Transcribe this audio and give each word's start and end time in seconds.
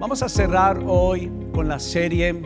Vamos 0.00 0.22
a 0.22 0.28
cerrar 0.28 0.80
hoy 0.86 1.28
con 1.52 1.66
la 1.66 1.80
serie 1.80 2.40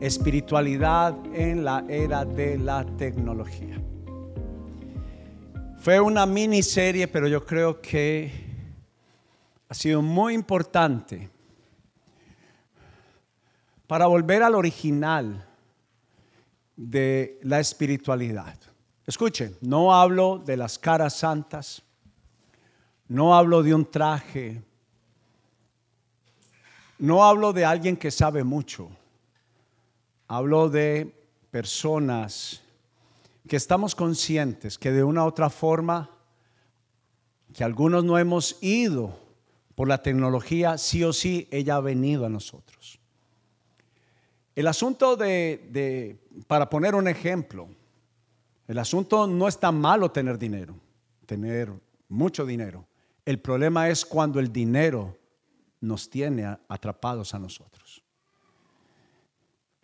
Espiritualidad 0.00 1.16
en 1.34 1.64
la 1.64 1.84
era 1.88 2.24
de 2.24 2.58
la 2.58 2.86
tecnología. 2.96 3.82
Fue 5.80 5.98
una 5.98 6.26
miniserie, 6.26 7.08
pero 7.08 7.26
yo 7.26 7.44
creo 7.44 7.80
que 7.80 8.30
ha 9.68 9.74
sido 9.74 10.00
muy 10.00 10.34
importante 10.34 11.28
para 13.88 14.06
volver 14.06 14.44
al 14.44 14.54
original 14.54 15.44
de 16.76 17.40
la 17.42 17.58
espiritualidad. 17.58 18.56
Escuchen, 19.04 19.56
no 19.60 19.92
hablo 19.92 20.38
de 20.38 20.56
las 20.56 20.78
caras 20.78 21.16
santas, 21.16 21.82
no 23.08 23.34
hablo 23.34 23.64
de 23.64 23.74
un 23.74 23.90
traje, 23.90 24.62
no 26.98 27.24
hablo 27.24 27.52
de 27.52 27.64
alguien 27.64 27.96
que 27.96 28.10
sabe 28.10 28.44
mucho, 28.44 28.88
hablo 30.28 30.68
de 30.68 31.14
personas 31.50 32.62
que 33.48 33.56
estamos 33.56 33.94
conscientes 33.94 34.78
que 34.78 34.90
de 34.90 35.04
una 35.04 35.24
u 35.24 35.28
otra 35.28 35.50
forma, 35.50 36.10
que 37.54 37.64
algunos 37.64 38.04
no 38.04 38.18
hemos 38.18 38.62
ido 38.62 39.18
por 39.74 39.88
la 39.88 40.02
tecnología, 40.02 40.78
sí 40.78 41.04
o 41.04 41.12
sí, 41.12 41.48
ella 41.50 41.76
ha 41.76 41.80
venido 41.80 42.26
a 42.26 42.28
nosotros. 42.28 42.98
El 44.54 44.66
asunto 44.66 45.16
de, 45.16 45.68
de 45.70 46.16
para 46.46 46.68
poner 46.68 46.94
un 46.94 47.08
ejemplo, 47.08 47.68
el 48.66 48.78
asunto 48.78 49.26
no 49.26 49.46
es 49.46 49.60
tan 49.60 49.78
malo 49.78 50.10
tener 50.10 50.38
dinero, 50.38 50.74
tener 51.26 51.70
mucho 52.08 52.46
dinero. 52.46 52.86
El 53.24 53.38
problema 53.38 53.88
es 53.90 54.04
cuando 54.04 54.40
el 54.40 54.52
dinero 54.52 55.16
nos 55.86 56.10
tiene 56.10 56.58
atrapados 56.68 57.34
a 57.34 57.38
nosotros. 57.38 58.02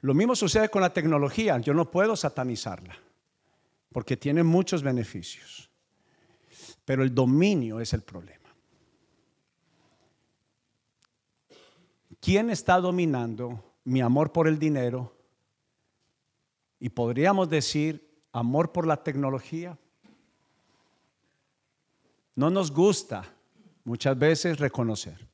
Lo 0.00 0.14
mismo 0.14 0.34
sucede 0.34 0.68
con 0.68 0.82
la 0.82 0.92
tecnología. 0.92 1.58
Yo 1.58 1.74
no 1.74 1.90
puedo 1.90 2.16
satanizarla 2.16 2.98
porque 3.92 4.16
tiene 4.16 4.42
muchos 4.42 4.82
beneficios. 4.82 5.70
Pero 6.84 7.04
el 7.04 7.14
dominio 7.14 7.78
es 7.80 7.92
el 7.92 8.02
problema. 8.02 8.38
¿Quién 12.20 12.50
está 12.50 12.80
dominando 12.80 13.76
mi 13.84 14.00
amor 14.00 14.32
por 14.32 14.48
el 14.48 14.58
dinero? 14.58 15.14
Y 16.80 16.88
podríamos 16.88 17.48
decir 17.48 18.24
amor 18.32 18.72
por 18.72 18.86
la 18.86 19.02
tecnología. 19.02 19.78
No 22.34 22.50
nos 22.50 22.72
gusta 22.72 23.24
muchas 23.84 24.18
veces 24.18 24.58
reconocer. 24.58 25.31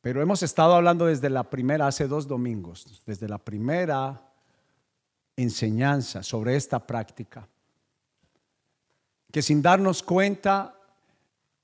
Pero 0.00 0.22
hemos 0.22 0.42
estado 0.42 0.74
hablando 0.74 1.06
desde 1.06 1.28
la 1.28 1.50
primera, 1.50 1.86
hace 1.86 2.06
dos 2.06 2.26
domingos, 2.26 3.02
desde 3.04 3.28
la 3.28 3.38
primera 3.38 4.32
enseñanza 5.36 6.22
sobre 6.22 6.56
esta 6.56 6.84
práctica, 6.84 7.48
que 9.30 9.42
sin 9.42 9.60
darnos 9.60 10.02
cuenta, 10.02 10.74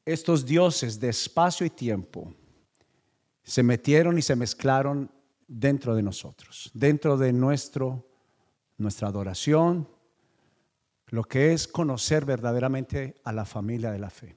estos 0.05 0.45
dioses 0.45 1.01
de 1.01 1.09
espacio 1.09 1.65
y 1.65 1.71
tiempo 1.71 2.35
se 3.43 3.63
metieron 3.63 4.19
y 4.19 4.23
se 4.23 4.37
mezclaron 4.37 5.11
dentro 5.47 5.95
de 5.95 6.03
nosotros, 6.03 6.71
dentro 6.75 7.17
de 7.17 7.33
nuestro, 7.33 8.07
nuestra 8.79 9.09
adoración, 9.09 9.89
lo 11.09 11.25
que 11.25 11.53
es 11.53 11.69
conocer 11.69 12.25
verdaderamente 12.25 13.21
a 13.25 13.33
la 13.33 13.45
familia 13.45 13.93
de 13.93 13.99
la 13.99 14.11
fe. 14.11 14.37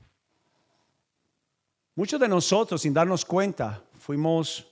Muchos 1.96 2.20
de 2.20 2.28
nosotros, 2.28 2.82
sin 2.82 2.94
darnos 2.94 3.26
cuenta, 3.26 3.84
fuimos 4.08 4.66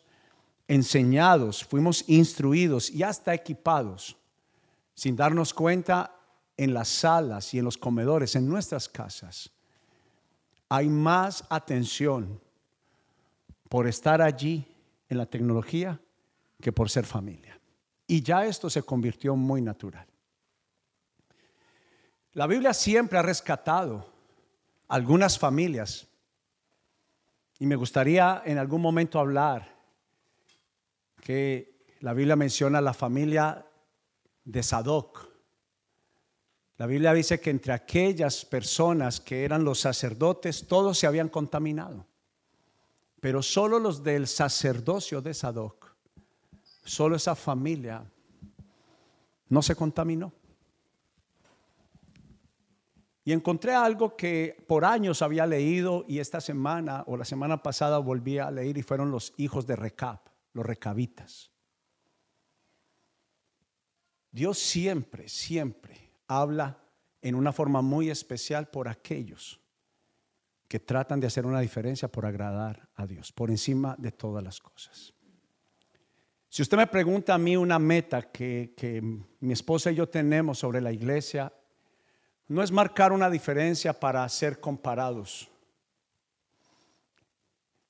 enseñados, 0.65 1.65
fuimos 1.65 2.07
instruidos 2.07 2.89
y 2.89 3.03
hasta 3.03 3.33
equipados, 3.33 4.15
sin 4.93 5.13
darnos 5.17 5.53
cuenta 5.53 6.15
en 6.55 6.73
las 6.73 6.87
salas 6.87 7.53
y 7.53 7.59
en 7.59 7.65
los 7.65 7.77
comedores, 7.77 8.37
en 8.37 8.47
nuestras 8.47 8.87
casas. 8.87 9.51
Hay 10.69 10.87
más 10.87 11.43
atención 11.49 12.39
por 13.67 13.87
estar 13.87 14.21
allí 14.21 14.65
en 15.09 15.17
la 15.17 15.25
tecnología 15.25 15.99
que 16.61 16.71
por 16.71 16.89
ser 16.89 17.05
familia. 17.05 17.59
Y 18.07 18.21
ya 18.21 18.45
esto 18.45 18.69
se 18.69 18.83
convirtió 18.83 19.35
muy 19.35 19.61
natural. 19.61 20.07
La 22.31 22.47
Biblia 22.47 22.73
siempre 22.73 23.19
ha 23.19 23.21
rescatado 23.21 24.09
algunas 24.87 25.37
familias 25.37 26.07
y 27.59 27.65
me 27.65 27.75
gustaría 27.75 28.41
en 28.45 28.57
algún 28.57 28.81
momento 28.81 29.19
hablar 29.19 29.75
que 31.21 31.87
la 32.01 32.13
Biblia 32.13 32.35
menciona 32.35 32.81
la 32.81 32.93
familia 32.93 33.65
de 34.43 34.61
Sadoc. 34.61 35.29
La 36.77 36.85
Biblia 36.85 37.13
dice 37.13 37.39
que 37.39 37.49
entre 37.49 37.73
aquellas 37.73 38.43
personas 38.43 39.21
que 39.21 39.45
eran 39.45 39.63
los 39.63 39.79
sacerdotes, 39.79 40.67
todos 40.67 40.99
se 40.99 41.07
habían 41.07 41.29
contaminado. 41.29 42.05
Pero 43.21 43.41
solo 43.41 43.79
los 43.79 44.03
del 44.03 44.27
sacerdocio 44.27 45.21
de 45.21 45.33
Sadoc, 45.33 45.95
solo 46.83 47.15
esa 47.15 47.35
familia 47.35 48.03
no 49.49 49.61
se 49.61 49.75
contaminó. 49.75 50.33
Y 53.27 53.33
encontré 53.33 53.73
algo 53.73 54.15
que 54.15 54.63
por 54.67 54.85
años 54.85 55.23
había 55.23 55.47
leído 55.47 56.05
y 56.07 56.19
esta 56.19 56.39
semana 56.39 57.03
o 57.07 57.17
la 57.17 57.25
semana 57.25 57.63
pasada 57.63 57.97
volví 57.97 58.37
a 58.37 58.51
leer 58.51 58.77
y 58.77 58.83
fueron 58.83 59.09
los 59.09 59.33
hijos 59.37 59.65
de 59.65 59.75
Recab, 59.75 60.19
los 60.53 60.63
recabitas. 60.63 61.51
Dios 64.31 64.59
siempre, 64.59 65.27
siempre 65.27 66.11
habla 66.27 66.77
en 67.19 67.33
una 67.33 67.51
forma 67.51 67.81
muy 67.81 68.11
especial 68.11 68.67
por 68.67 68.87
aquellos 68.87 69.59
que 70.67 70.79
tratan 70.79 71.19
de 71.19 71.25
hacer 71.25 71.47
una 71.47 71.61
diferencia 71.61 72.07
por 72.07 72.27
agradar 72.27 72.89
a 72.93 73.07
Dios, 73.07 73.31
por 73.31 73.49
encima 73.49 73.95
de 73.97 74.11
todas 74.11 74.43
las 74.43 74.59
cosas. 74.59 75.15
Si 76.47 76.61
usted 76.61 76.77
me 76.77 76.85
pregunta 76.85 77.33
a 77.33 77.39
mí 77.39 77.57
una 77.57 77.79
meta 77.79 78.21
que, 78.31 78.75
que 78.77 79.01
mi 79.39 79.53
esposa 79.53 79.91
y 79.91 79.95
yo 79.95 80.07
tenemos 80.07 80.59
sobre 80.59 80.79
la 80.79 80.91
iglesia, 80.91 81.51
no 82.47 82.61
es 82.61 82.71
marcar 82.71 83.11
una 83.11 83.29
diferencia 83.29 83.99
para 83.99 84.27
ser 84.29 84.59
comparados. 84.59 85.49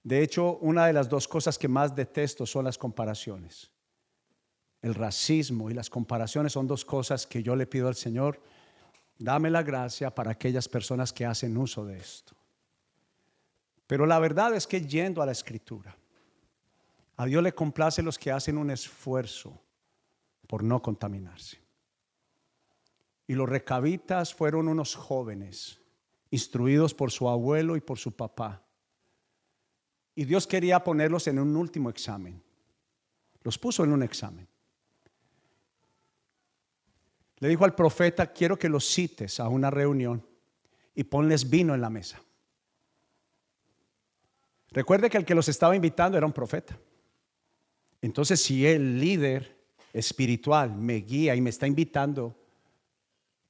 De 0.03 0.21
hecho, 0.21 0.57
una 0.57 0.85
de 0.85 0.93
las 0.93 1.09
dos 1.09 1.27
cosas 1.27 1.57
que 1.57 1.67
más 1.67 1.95
detesto 1.95 2.45
son 2.45 2.65
las 2.65 2.77
comparaciones. 2.77 3.71
El 4.81 4.93
racismo 4.93 5.69
y 5.71 5.73
las 5.73 5.89
comparaciones 5.89 6.53
son 6.53 6.67
dos 6.67 6.85
cosas 6.85 7.25
que 7.25 7.41
yo 7.41 7.55
le 7.55 7.65
pido 7.65 7.87
al 7.87 7.95
Señor, 7.95 8.39
dame 9.17 9.49
la 9.49 9.63
gracia 9.63 10.13
para 10.13 10.31
aquellas 10.31 10.69
personas 10.69 11.11
que 11.11 11.25
hacen 11.25 11.57
uso 11.57 11.85
de 11.85 11.97
esto. 11.97 12.35
Pero 13.87 14.05
la 14.05 14.19
verdad 14.19 14.53
es 14.53 14.67
que 14.67 14.81
yendo 14.81 15.21
a 15.21 15.25
la 15.25 15.31
escritura, 15.31 15.95
a 17.17 17.25
Dios 17.25 17.41
le 17.41 17.53
complace 17.53 18.03
los 18.03 18.19
que 18.19 18.31
hacen 18.31 18.57
un 18.57 18.69
esfuerzo 18.69 19.59
por 20.47 20.63
no 20.63 20.81
contaminarse. 20.81 21.64
Y 23.27 23.33
los 23.33 23.49
recabitas 23.49 24.33
fueron 24.33 24.67
unos 24.67 24.95
jóvenes, 24.95 25.79
instruidos 26.29 26.93
por 26.93 27.11
su 27.11 27.27
abuelo 27.27 27.75
y 27.75 27.81
por 27.81 27.97
su 27.97 28.11
papá. 28.11 28.63
Y 30.15 30.25
Dios 30.25 30.47
quería 30.47 30.83
ponerlos 30.83 31.27
en 31.27 31.39
un 31.39 31.55
último 31.55 31.89
examen. 31.89 32.41
Los 33.43 33.57
puso 33.57 33.83
en 33.83 33.91
un 33.91 34.03
examen. 34.03 34.47
Le 37.39 37.49
dijo 37.49 37.65
al 37.65 37.75
profeta, 37.75 38.31
quiero 38.31 38.57
que 38.57 38.69
los 38.69 38.85
cites 38.85 39.39
a 39.39 39.49
una 39.49 39.69
reunión 39.69 40.25
y 40.93 41.03
ponles 41.03 41.49
vino 41.49 41.75
en 41.75 41.81
la 41.81 41.89
mesa. 41.89 42.21
Recuerde 44.71 45.09
que 45.09 45.17
el 45.17 45.25
que 45.25 45.35
los 45.35 45.47
estaba 45.49 45.75
invitando 45.75 46.17
era 46.17 46.25
un 46.25 46.33
profeta. 46.33 46.77
Entonces, 48.01 48.41
si 48.41 48.65
el 48.65 48.99
líder 48.99 49.57
espiritual 49.93 50.75
me 50.75 50.95
guía 50.95 51.35
y 51.35 51.41
me 51.41 51.49
está 51.49 51.67
invitando 51.67 52.35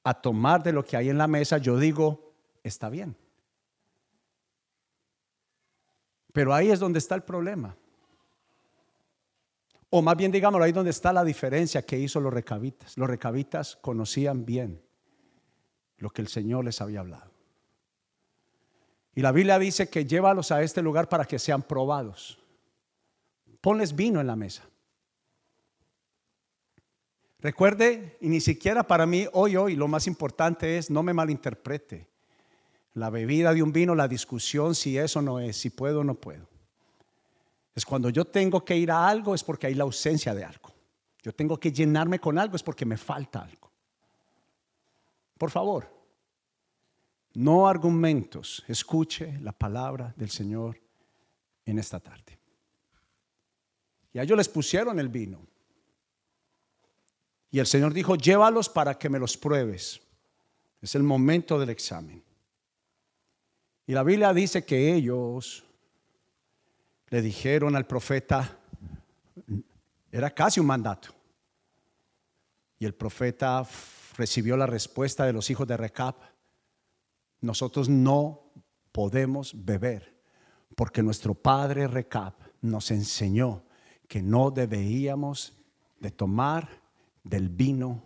a 0.06 0.14
tomar 0.14 0.62
de 0.62 0.72
lo 0.72 0.84
que 0.84 0.96
hay 0.96 1.08
en 1.08 1.18
la 1.18 1.26
mesa, 1.26 1.58
yo 1.58 1.76
digo, 1.76 2.32
está 2.62 2.88
bien. 2.88 3.16
Pero 6.32 6.54
ahí 6.54 6.70
es 6.70 6.78
donde 6.78 7.00
está 7.00 7.16
el 7.16 7.24
problema. 7.24 7.76
O 9.90 10.02
más 10.02 10.16
bien 10.16 10.30
digámoslo, 10.30 10.64
ahí 10.64 10.70
es 10.70 10.76
donde 10.76 10.92
está 10.92 11.12
la 11.12 11.24
diferencia 11.24 11.82
que 11.82 11.98
hizo 11.98 12.20
los 12.20 12.32
recabitas. 12.32 12.96
Los 12.96 13.10
recabitas 13.10 13.74
conocían 13.82 14.46
bien 14.46 14.80
lo 15.96 16.10
que 16.10 16.22
el 16.22 16.28
Señor 16.28 16.64
les 16.64 16.80
había 16.80 17.00
hablado. 17.00 17.32
Y 19.12 19.22
la 19.22 19.32
Biblia 19.32 19.58
dice 19.58 19.88
que 19.88 20.04
llévalos 20.04 20.52
a 20.52 20.62
este 20.62 20.82
lugar 20.82 21.08
para 21.08 21.24
que 21.24 21.40
sean 21.40 21.62
probados. 21.62 22.38
Ponles 23.60 23.96
vino 23.96 24.20
en 24.20 24.28
la 24.28 24.36
mesa. 24.36 24.62
Recuerde, 27.46 28.18
y 28.20 28.28
ni 28.28 28.40
siquiera 28.40 28.84
para 28.88 29.06
mí 29.06 29.28
hoy, 29.32 29.54
hoy, 29.54 29.76
lo 29.76 29.86
más 29.86 30.08
importante 30.08 30.78
es 30.78 30.90
no 30.90 31.04
me 31.04 31.14
malinterprete. 31.14 32.08
La 32.94 33.08
bebida 33.08 33.54
de 33.54 33.62
un 33.62 33.70
vino, 33.70 33.94
la 33.94 34.08
discusión 34.08 34.74
si 34.74 34.98
eso 34.98 35.22
no 35.22 35.38
es, 35.38 35.56
si 35.56 35.70
puedo 35.70 36.00
o 36.00 36.04
no 36.04 36.16
puedo. 36.16 36.48
Es 37.72 37.86
cuando 37.86 38.10
yo 38.10 38.24
tengo 38.24 38.64
que 38.64 38.76
ir 38.76 38.90
a 38.90 39.06
algo 39.06 39.32
es 39.32 39.44
porque 39.44 39.68
hay 39.68 39.74
la 39.74 39.84
ausencia 39.84 40.34
de 40.34 40.42
algo. 40.42 40.72
Yo 41.22 41.32
tengo 41.32 41.56
que 41.60 41.70
llenarme 41.70 42.18
con 42.18 42.36
algo 42.36 42.56
es 42.56 42.64
porque 42.64 42.84
me 42.84 42.96
falta 42.96 43.42
algo. 43.42 43.70
Por 45.38 45.52
favor, 45.52 45.88
no 47.34 47.68
argumentos, 47.68 48.64
escuche 48.66 49.38
la 49.40 49.52
palabra 49.52 50.12
del 50.16 50.30
Señor 50.30 50.80
en 51.64 51.78
esta 51.78 52.00
tarde. 52.00 52.40
Y 54.12 54.18
a 54.18 54.24
ellos 54.24 54.36
les 54.36 54.48
pusieron 54.48 54.98
el 54.98 55.08
vino. 55.08 55.46
Y 57.50 57.58
el 57.58 57.66
Señor 57.66 57.92
dijo, 57.92 58.16
llévalos 58.16 58.68
para 58.68 58.98
que 58.98 59.08
me 59.08 59.18
los 59.18 59.36
pruebes. 59.36 60.00
Es 60.80 60.94
el 60.94 61.02
momento 61.02 61.58
del 61.58 61.70
examen. 61.70 62.22
Y 63.86 63.92
la 63.92 64.02
Biblia 64.02 64.32
dice 64.32 64.64
que 64.64 64.94
ellos 64.94 65.64
le 67.08 67.22
dijeron 67.22 67.76
al 67.76 67.86
profeta, 67.86 68.58
era 70.10 70.30
casi 70.30 70.60
un 70.60 70.66
mandato. 70.66 71.08
Y 72.78 72.84
el 72.84 72.94
profeta 72.94 73.66
recibió 74.16 74.56
la 74.56 74.66
respuesta 74.66 75.24
de 75.24 75.32
los 75.32 75.48
hijos 75.50 75.66
de 75.66 75.76
Recap. 75.76 76.16
Nosotros 77.40 77.88
no 77.88 78.52
podemos 78.92 79.52
beber 79.64 80.16
porque 80.74 81.02
nuestro 81.02 81.34
padre 81.34 81.86
Recap 81.86 82.34
nos 82.60 82.90
enseñó 82.90 83.64
que 84.08 84.22
no 84.22 84.50
debíamos 84.50 85.56
de 85.98 86.10
tomar 86.10 86.68
del 87.26 87.48
vino 87.48 88.02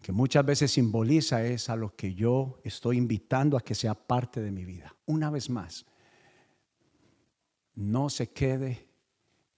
que 0.00 0.12
muchas 0.12 0.44
veces 0.44 0.72
simboliza 0.72 1.44
es 1.44 1.68
a 1.68 1.76
lo 1.76 1.94
que 1.94 2.14
yo 2.14 2.58
estoy 2.64 2.98
invitando 2.98 3.56
a 3.56 3.60
que 3.60 3.74
sea 3.74 3.94
parte 3.94 4.40
de 4.40 4.50
mi 4.50 4.64
vida. 4.64 4.94
Una 5.06 5.30
vez 5.30 5.48
más, 5.48 5.86
no 7.74 8.08
se 8.10 8.30
quede 8.30 8.88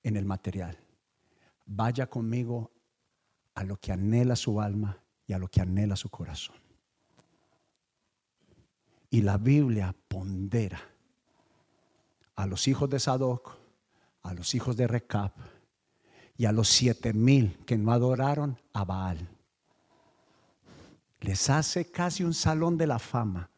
en 0.03 0.17
el 0.17 0.25
material. 0.25 0.79
Vaya 1.65 2.09
conmigo 2.09 2.71
a 3.55 3.65
lo 3.65 3.77
que 3.77 3.93
anhela 3.93 4.37
su 4.37 4.61
alma 4.61 5.03
y 5.27 5.33
a 5.33 5.39
lo 5.39 5.49
que 5.49 5.61
anhela 5.61 5.97
su 5.97 6.11
corazón. 6.11 6.57
Y 9.11 9.23
la 9.23 9.39
Biblia 9.39 9.95
pondera 10.09 10.81
a 12.35 12.47
los 12.47 12.69
hijos 12.69 12.89
de 12.91 13.01
Sadoc, 13.01 13.57
a 14.23 14.35
los 14.35 14.55
hijos 14.55 14.77
de 14.77 14.87
Recap 14.87 15.56
y 16.37 16.45
a 16.45 16.53
los 16.53 16.69
siete 16.69 17.13
mil 17.13 17.59
que 17.65 17.79
no 17.79 17.93
adoraron 17.93 18.61
a 18.73 18.85
Baal. 18.85 19.29
Les 21.21 21.49
hace 21.51 21.91
casi 21.91 22.25
un 22.25 22.35
salón 22.35 22.77
de 22.77 22.87
la 22.87 22.99
fama. 22.99 23.51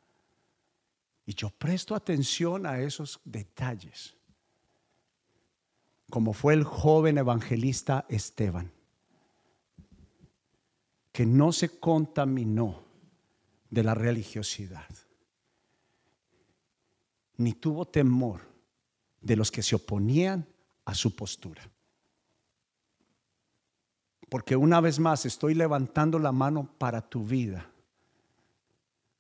Y 1.26 1.34
yo 1.34 1.50
presto 1.50 1.94
atención 1.94 2.66
a 2.66 2.80
esos 2.80 3.20
detalles 3.25 4.19
como 6.10 6.32
fue 6.32 6.54
el 6.54 6.64
joven 6.64 7.19
evangelista 7.19 8.06
Esteban, 8.08 8.72
que 11.12 11.26
no 11.26 11.52
se 11.52 11.78
contaminó 11.78 12.82
de 13.70 13.82
la 13.82 13.94
religiosidad, 13.94 14.88
ni 17.36 17.52
tuvo 17.52 17.86
temor 17.86 18.40
de 19.20 19.36
los 19.36 19.50
que 19.50 19.62
se 19.62 19.76
oponían 19.76 20.46
a 20.84 20.94
su 20.94 21.14
postura. 21.14 21.70
Porque 24.28 24.56
una 24.56 24.80
vez 24.80 24.98
más 24.98 25.25
estoy 25.25 25.54
levantando 25.54 26.19
la 26.19 26.32
mano 26.32 26.69
para 26.78 27.00
tu 27.00 27.25
vida. 27.25 27.70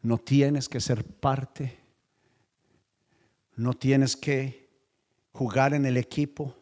No 0.02 0.18
tienes 0.18 0.68
que 0.68 0.80
ser 0.80 1.04
parte, 1.04 1.78
no 3.56 3.74
tienes 3.74 4.16
que 4.16 4.68
jugar 5.32 5.74
en 5.74 5.86
el 5.86 5.96
equipo, 5.96 6.54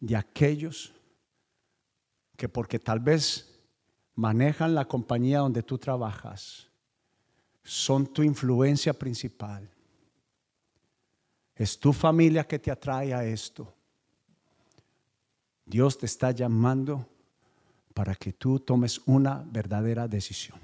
de 0.00 0.16
aquellos 0.16 0.92
que 2.36 2.48
porque 2.48 2.78
tal 2.78 3.00
vez 3.00 3.58
manejan 4.14 4.74
la 4.74 4.84
compañía 4.84 5.38
donde 5.38 5.62
tú 5.62 5.78
trabajas, 5.78 6.68
son 7.62 8.06
tu 8.06 8.22
influencia 8.22 8.92
principal. 8.92 9.70
Es 11.54 11.78
tu 11.78 11.92
familia 11.92 12.46
que 12.46 12.58
te 12.58 12.70
atrae 12.70 13.14
a 13.14 13.24
esto. 13.24 13.72
Dios 15.64 15.96
te 15.96 16.04
está 16.04 16.32
llamando 16.32 17.08
para 17.94 18.16
que 18.16 18.32
tú 18.32 18.58
tomes 18.58 19.00
una 19.06 19.44
verdadera 19.46 20.08
decisión. 20.08 20.58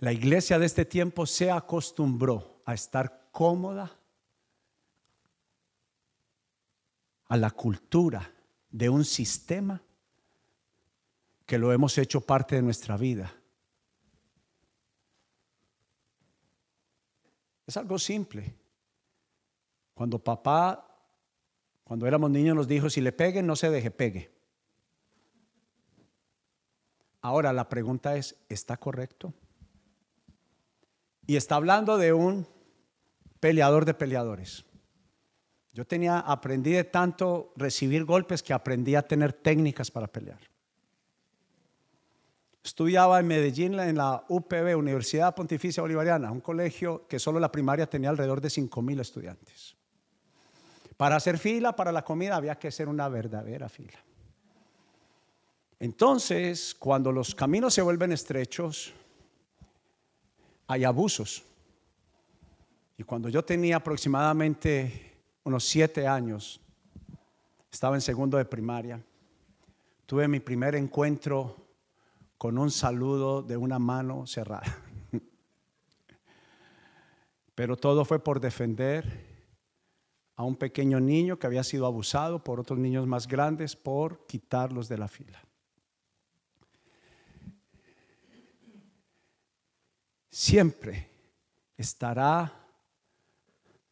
La 0.00 0.12
iglesia 0.12 0.58
de 0.58 0.66
este 0.66 0.84
tiempo 0.84 1.26
se 1.26 1.50
acostumbró 1.50 2.60
a 2.64 2.74
estar 2.74 3.28
cómoda 3.30 3.96
a 7.26 7.36
la 7.36 7.50
cultura 7.50 8.32
de 8.70 8.88
un 8.88 9.04
sistema 9.04 9.80
que 11.46 11.58
lo 11.58 11.72
hemos 11.72 11.96
hecho 11.98 12.20
parte 12.20 12.56
de 12.56 12.62
nuestra 12.62 12.96
vida. 12.96 13.32
Es 17.66 17.76
algo 17.76 17.98
simple. 17.98 18.54
Cuando 19.94 20.18
papá, 20.18 20.84
cuando 21.84 22.06
éramos 22.06 22.30
niños, 22.30 22.56
nos 22.56 22.68
dijo, 22.68 22.88
si 22.88 23.00
le 23.00 23.12
peguen, 23.12 23.46
no 23.46 23.56
se 23.56 23.70
deje, 23.70 23.90
pegue. 23.90 24.37
Ahora 27.20 27.52
la 27.52 27.68
pregunta 27.68 28.16
es, 28.16 28.36
¿está 28.48 28.76
correcto? 28.76 29.32
Y 31.26 31.36
está 31.36 31.56
hablando 31.56 31.98
de 31.98 32.12
un 32.12 32.46
peleador 33.40 33.84
de 33.84 33.94
peleadores. 33.94 34.64
Yo 35.72 35.86
tenía, 35.86 36.20
aprendí 36.20 36.72
de 36.72 36.84
tanto 36.84 37.52
recibir 37.56 38.04
golpes 38.04 38.42
que 38.42 38.52
aprendí 38.52 38.94
a 38.94 39.06
tener 39.06 39.32
técnicas 39.32 39.90
para 39.90 40.06
pelear. 40.06 40.40
Estudiaba 42.64 43.20
en 43.20 43.26
Medellín 43.26 43.78
en 43.78 43.96
la 43.96 44.24
UPB, 44.28 44.76
Universidad 44.76 45.34
Pontificia 45.34 45.82
Bolivariana, 45.82 46.32
un 46.32 46.40
colegio 46.40 47.06
que 47.06 47.18
solo 47.18 47.38
la 47.38 47.52
primaria 47.52 47.88
tenía 47.88 48.10
alrededor 48.10 48.40
de 48.40 48.50
5 48.50 48.82
mil 48.82 49.00
estudiantes. 49.00 49.76
Para 50.96 51.16
hacer 51.16 51.38
fila 51.38 51.76
para 51.76 51.92
la 51.92 52.04
comida 52.04 52.36
había 52.36 52.58
que 52.58 52.68
hacer 52.68 52.88
una 52.88 53.08
verdadera 53.08 53.68
fila. 53.68 53.98
Entonces, 55.80 56.74
cuando 56.76 57.12
los 57.12 57.34
caminos 57.34 57.74
se 57.74 57.82
vuelven 57.82 58.12
estrechos, 58.12 58.92
hay 60.66 60.84
abusos. 60.84 61.44
Y 62.96 63.04
cuando 63.04 63.28
yo 63.28 63.44
tenía 63.44 63.76
aproximadamente 63.76 65.20
unos 65.44 65.64
siete 65.64 66.06
años, 66.06 66.60
estaba 67.70 67.94
en 67.94 68.00
segundo 68.00 68.36
de 68.36 68.44
primaria, 68.44 69.00
tuve 70.04 70.26
mi 70.26 70.40
primer 70.40 70.74
encuentro 70.74 71.56
con 72.36 72.58
un 72.58 72.70
saludo 72.70 73.42
de 73.42 73.56
una 73.56 73.78
mano 73.78 74.26
cerrada. 74.26 74.82
Pero 77.54 77.76
todo 77.76 78.04
fue 78.04 78.18
por 78.18 78.40
defender 78.40 79.26
a 80.34 80.42
un 80.42 80.56
pequeño 80.56 80.98
niño 80.98 81.38
que 81.38 81.46
había 81.46 81.62
sido 81.62 81.86
abusado 81.86 82.42
por 82.42 82.58
otros 82.58 82.78
niños 82.78 83.06
más 83.06 83.28
grandes 83.28 83.76
por 83.76 84.26
quitarlos 84.26 84.88
de 84.88 84.98
la 84.98 85.08
fila. 85.08 85.40
Siempre 90.30 91.10
estará 91.76 92.54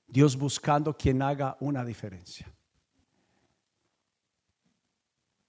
Dios 0.07 0.37
buscando 0.37 0.97
quien 0.97 1.23
haga 1.23 1.57
una 1.61 1.85
diferencia. 1.85 2.53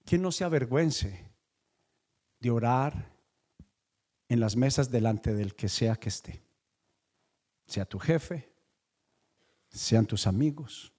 Quien 0.06 0.22
no 0.22 0.32
se 0.32 0.44
avergüence 0.44 1.30
de 2.40 2.52
orar 2.52 3.18
en 4.30 4.40
las 4.40 4.56
mesas 4.56 4.90
delante 4.90 5.34
del 5.34 5.56
que 5.56 5.70
sea 5.70 5.96
que 5.96 6.10
esté. 6.10 6.42
Sea 7.66 7.86
tu 7.86 8.00
jefe, 8.00 8.52
sean 9.70 10.06
tus 10.06 10.28
amigos. 10.28 10.94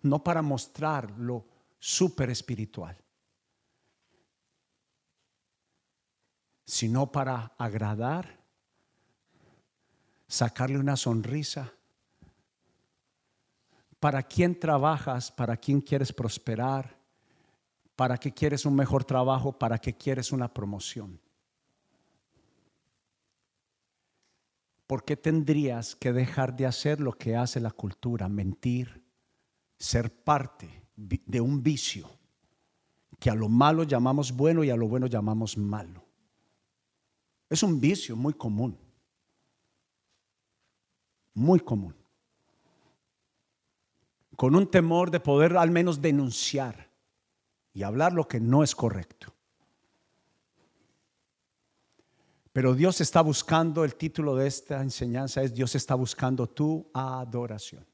No 0.00 0.22
para 0.22 0.42
mostrar 0.42 1.10
lo 1.18 1.46
súper 1.78 2.30
espiritual, 2.30 2.96
sino 6.64 7.10
para 7.10 7.54
agradar, 7.58 8.41
sacarle 10.32 10.78
una 10.78 10.96
sonrisa. 10.96 11.70
Para 14.00 14.22
quién 14.22 14.58
trabajas, 14.58 15.30
para 15.30 15.58
quién 15.58 15.82
quieres 15.82 16.10
prosperar, 16.10 16.96
para 17.94 18.16
qué 18.16 18.32
quieres 18.32 18.64
un 18.64 18.74
mejor 18.74 19.04
trabajo, 19.04 19.52
para 19.52 19.76
qué 19.76 19.92
quieres 19.92 20.32
una 20.32 20.52
promoción. 20.52 21.20
¿Por 24.86 25.04
qué 25.04 25.18
tendrías 25.18 25.94
que 25.94 26.14
dejar 26.14 26.56
de 26.56 26.64
hacer 26.64 26.98
lo 26.98 27.12
que 27.12 27.36
hace 27.36 27.60
la 27.60 27.70
cultura, 27.70 28.26
mentir, 28.28 29.04
ser 29.78 30.10
parte 30.24 30.86
de 30.96 31.40
un 31.42 31.62
vicio 31.62 32.08
que 33.18 33.28
a 33.28 33.34
lo 33.34 33.50
malo 33.50 33.82
llamamos 33.84 34.32
bueno 34.32 34.64
y 34.64 34.70
a 34.70 34.76
lo 34.76 34.88
bueno 34.88 35.06
llamamos 35.08 35.58
malo? 35.58 36.02
Es 37.50 37.62
un 37.62 37.78
vicio 37.78 38.16
muy 38.16 38.32
común, 38.32 38.81
muy 41.34 41.60
común. 41.60 41.94
con 44.34 44.56
un 44.56 44.68
temor 44.68 45.10
de 45.10 45.20
poder 45.20 45.56
al 45.56 45.70
menos 45.70 46.00
denunciar 46.00 46.88
y 47.74 47.82
hablar 47.82 48.12
lo 48.12 48.26
que 48.26 48.40
no 48.40 48.64
es 48.64 48.74
correcto. 48.74 49.32
Pero 52.52 52.74
Dios 52.74 53.00
está 53.00 53.20
buscando, 53.20 53.84
el 53.84 53.94
título 53.94 54.34
de 54.34 54.46
esta 54.46 54.82
enseñanza 54.82 55.42
es 55.42 55.54
Dios 55.54 55.74
está 55.74 55.94
buscando 55.94 56.48
tu 56.48 56.90
adoración. 56.92 57.86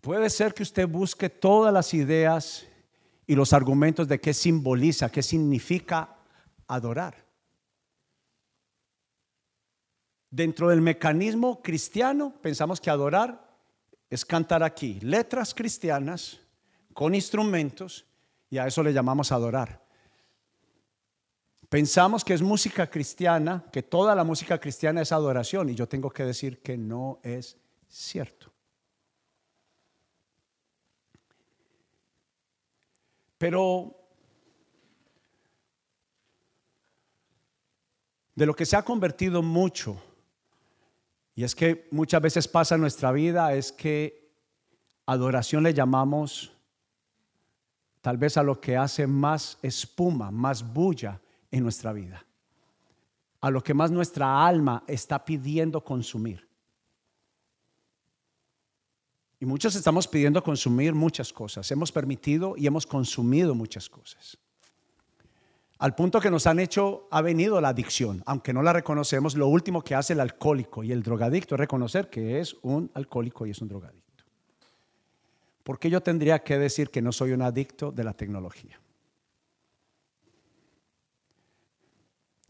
Puede 0.00 0.28
ser 0.28 0.54
que 0.54 0.62
usted 0.62 0.88
busque 0.88 1.30
todas 1.30 1.72
las 1.72 1.94
ideas 1.94 2.66
y 3.26 3.34
los 3.34 3.52
argumentos 3.52 4.08
de 4.08 4.20
qué 4.20 4.34
simboliza, 4.34 5.08
qué 5.08 5.22
significa 5.22 6.16
adorar. 6.66 7.23
Dentro 10.34 10.68
del 10.68 10.80
mecanismo 10.80 11.62
cristiano, 11.62 12.34
pensamos 12.42 12.80
que 12.80 12.90
adorar 12.90 13.56
es 14.10 14.24
cantar 14.24 14.64
aquí 14.64 14.98
letras 14.98 15.54
cristianas 15.54 16.40
con 16.92 17.14
instrumentos 17.14 18.04
y 18.50 18.58
a 18.58 18.66
eso 18.66 18.82
le 18.82 18.92
llamamos 18.92 19.30
adorar. 19.30 19.80
Pensamos 21.68 22.24
que 22.24 22.34
es 22.34 22.42
música 22.42 22.90
cristiana, 22.90 23.64
que 23.70 23.84
toda 23.84 24.12
la 24.16 24.24
música 24.24 24.58
cristiana 24.58 25.02
es 25.02 25.12
adoración 25.12 25.70
y 25.70 25.76
yo 25.76 25.86
tengo 25.86 26.10
que 26.10 26.24
decir 26.24 26.60
que 26.60 26.76
no 26.76 27.20
es 27.22 27.56
cierto. 27.86 28.52
Pero 33.38 34.00
de 38.34 38.46
lo 38.46 38.56
que 38.56 38.66
se 38.66 38.74
ha 38.74 38.82
convertido 38.82 39.40
mucho 39.40 40.02
y 41.34 41.42
es 41.42 41.54
que 41.54 41.88
muchas 41.90 42.22
veces 42.22 42.46
pasa 42.46 42.76
en 42.76 42.80
nuestra 42.80 43.10
vida, 43.10 43.54
es 43.54 43.72
que 43.72 44.32
adoración 45.06 45.64
le 45.64 45.74
llamamos 45.74 46.52
tal 48.00 48.18
vez 48.18 48.36
a 48.36 48.42
lo 48.42 48.60
que 48.60 48.76
hace 48.76 49.06
más 49.06 49.58
espuma, 49.62 50.30
más 50.30 50.62
bulla 50.62 51.20
en 51.50 51.62
nuestra 51.62 51.92
vida, 51.92 52.24
a 53.40 53.50
lo 53.50 53.62
que 53.62 53.74
más 53.74 53.90
nuestra 53.90 54.46
alma 54.46 54.84
está 54.86 55.24
pidiendo 55.24 55.82
consumir. 55.82 56.48
Y 59.40 59.46
muchos 59.46 59.74
estamos 59.74 60.06
pidiendo 60.06 60.42
consumir 60.42 60.94
muchas 60.94 61.32
cosas, 61.32 61.70
hemos 61.70 61.90
permitido 61.90 62.54
y 62.56 62.66
hemos 62.66 62.86
consumido 62.86 63.54
muchas 63.54 63.88
cosas. 63.88 64.38
Al 65.84 65.94
punto 65.94 66.18
que 66.18 66.30
nos 66.30 66.46
han 66.46 66.60
hecho, 66.60 67.08
ha 67.10 67.20
venido 67.20 67.60
la 67.60 67.68
adicción, 67.68 68.22
aunque 68.24 68.54
no 68.54 68.62
la 68.62 68.72
reconocemos, 68.72 69.34
lo 69.34 69.48
último 69.48 69.82
que 69.82 69.94
hace 69.94 70.14
el 70.14 70.20
alcohólico 70.20 70.82
y 70.82 70.92
el 70.92 71.02
drogadicto 71.02 71.56
es 71.56 71.58
reconocer 71.58 72.08
que 72.08 72.40
es 72.40 72.56
un 72.62 72.90
alcohólico 72.94 73.44
y 73.44 73.50
es 73.50 73.60
un 73.60 73.68
drogadicto. 73.68 74.24
¿Por 75.62 75.78
qué 75.78 75.90
yo 75.90 76.02
tendría 76.02 76.38
que 76.38 76.56
decir 76.56 76.88
que 76.88 77.02
no 77.02 77.12
soy 77.12 77.32
un 77.32 77.42
adicto 77.42 77.92
de 77.92 78.02
la 78.02 78.14
tecnología? 78.14 78.80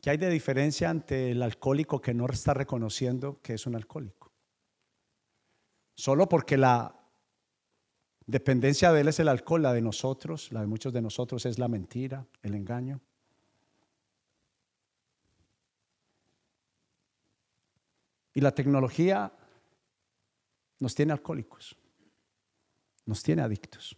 ¿Qué 0.01 0.11
hay 0.11 0.17
de 0.17 0.31
diferencia 0.31 0.89
ante 0.89 1.33
el 1.33 1.43
alcohólico 1.43 2.01
que 2.01 2.15
no 2.15 2.27
está 2.27 2.55
reconociendo 2.55 3.41
que 3.43 3.55
es 3.55 3.67
un 3.67 3.75
alcohólico? 3.75 4.31
Solo 5.97 6.29
porque 6.29 6.57
la 6.57 6.95
dependencia 8.27 8.93
de 8.93 9.01
él 9.01 9.09
es 9.09 9.19
el 9.19 9.27
alcohol, 9.27 9.63
la 9.63 9.73
de 9.73 9.83
nosotros, 9.83 10.53
la 10.53 10.61
de 10.61 10.69
muchos 10.69 10.93
de 10.93 11.03
nosotros 11.03 11.45
es 11.47 11.59
la 11.59 11.67
mentira, 11.67 12.29
el 12.41 12.55
engaño. 12.55 13.01
Y 18.35 18.41
la 18.41 18.51
tecnología 18.51 19.33
nos 20.81 20.95
tiene 20.95 21.13
alcohólicos, 21.13 21.77
nos 23.07 23.23
tiene 23.23 23.43
adictos. 23.43 23.97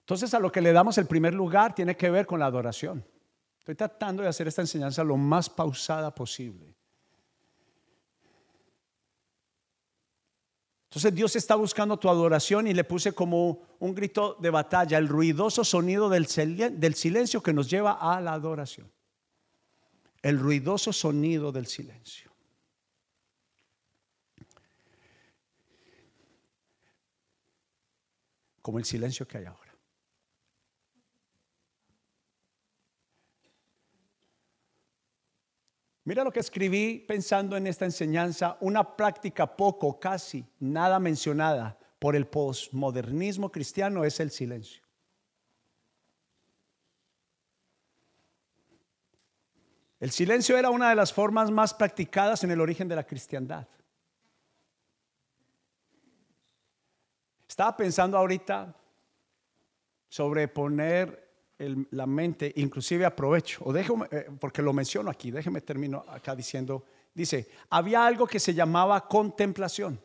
Entonces 0.00 0.32
a 0.32 0.38
lo 0.38 0.50
que 0.50 0.62
le 0.62 0.72
damos 0.72 0.96
el 0.96 1.06
primer 1.06 1.34
lugar 1.34 1.74
tiene 1.74 1.94
que 1.94 2.10
ver 2.10 2.26
con 2.26 2.40
la 2.40 2.46
adoración. 2.46 3.04
Estoy 3.58 3.74
tratando 3.74 4.22
de 4.22 4.30
hacer 4.30 4.48
esta 4.48 4.62
enseñanza 4.62 5.04
lo 5.04 5.18
más 5.18 5.50
pausada 5.50 6.14
posible. 6.14 6.74
Entonces 10.88 11.14
Dios 11.14 11.36
está 11.36 11.54
buscando 11.54 11.98
tu 11.98 12.08
adoración 12.08 12.66
y 12.66 12.72
le 12.72 12.82
puse 12.82 13.12
como 13.12 13.60
un 13.78 13.94
grito 13.94 14.38
de 14.40 14.48
batalla, 14.48 14.96
el 14.96 15.06
ruidoso 15.06 15.62
sonido 15.62 16.08
del 16.08 16.26
silencio 16.26 17.42
que 17.42 17.52
nos 17.52 17.68
lleva 17.68 17.92
a 17.92 18.22
la 18.22 18.32
adoración 18.32 18.90
el 20.22 20.38
ruidoso 20.38 20.92
sonido 20.92 21.52
del 21.52 21.66
silencio. 21.66 22.30
Como 28.62 28.78
el 28.78 28.84
silencio 28.84 29.26
que 29.26 29.38
hay 29.38 29.44
ahora. 29.46 29.68
Mira 36.04 36.24
lo 36.24 36.32
que 36.32 36.40
escribí 36.40 37.04
pensando 37.06 37.54
en 37.54 37.66
esta 37.66 37.84
enseñanza, 37.84 38.56
una 38.60 38.96
práctica 38.96 39.56
poco, 39.56 40.00
casi 40.00 40.42
nada 40.58 40.98
mencionada 40.98 41.78
por 41.98 42.16
el 42.16 42.26
posmodernismo 42.26 43.52
cristiano 43.52 44.06
es 44.06 44.18
el 44.18 44.30
silencio. 44.30 44.87
El 50.00 50.12
silencio 50.12 50.56
era 50.56 50.70
una 50.70 50.90
de 50.90 50.94
las 50.94 51.12
formas 51.12 51.50
más 51.50 51.74
practicadas 51.74 52.44
en 52.44 52.52
el 52.52 52.60
origen 52.60 52.86
de 52.88 52.96
la 52.96 53.04
cristiandad. 53.04 53.66
Estaba 57.48 57.76
pensando 57.76 58.16
ahorita 58.16 58.74
sobre 60.08 60.46
poner 60.46 61.26
la 61.90 62.06
mente, 62.06 62.52
inclusive 62.56 63.04
aprovecho, 63.04 63.60
o 63.64 63.72
déjeme, 63.72 64.06
eh, 64.12 64.30
porque 64.38 64.62
lo 64.62 64.72
menciono 64.72 65.10
aquí, 65.10 65.32
déjeme 65.32 65.60
termino 65.60 66.04
acá 66.08 66.36
diciendo, 66.36 66.84
dice, 67.12 67.50
había 67.68 68.06
algo 68.06 68.28
que 68.28 68.38
se 68.38 68.54
llamaba 68.54 69.08
contemplación, 69.08 70.00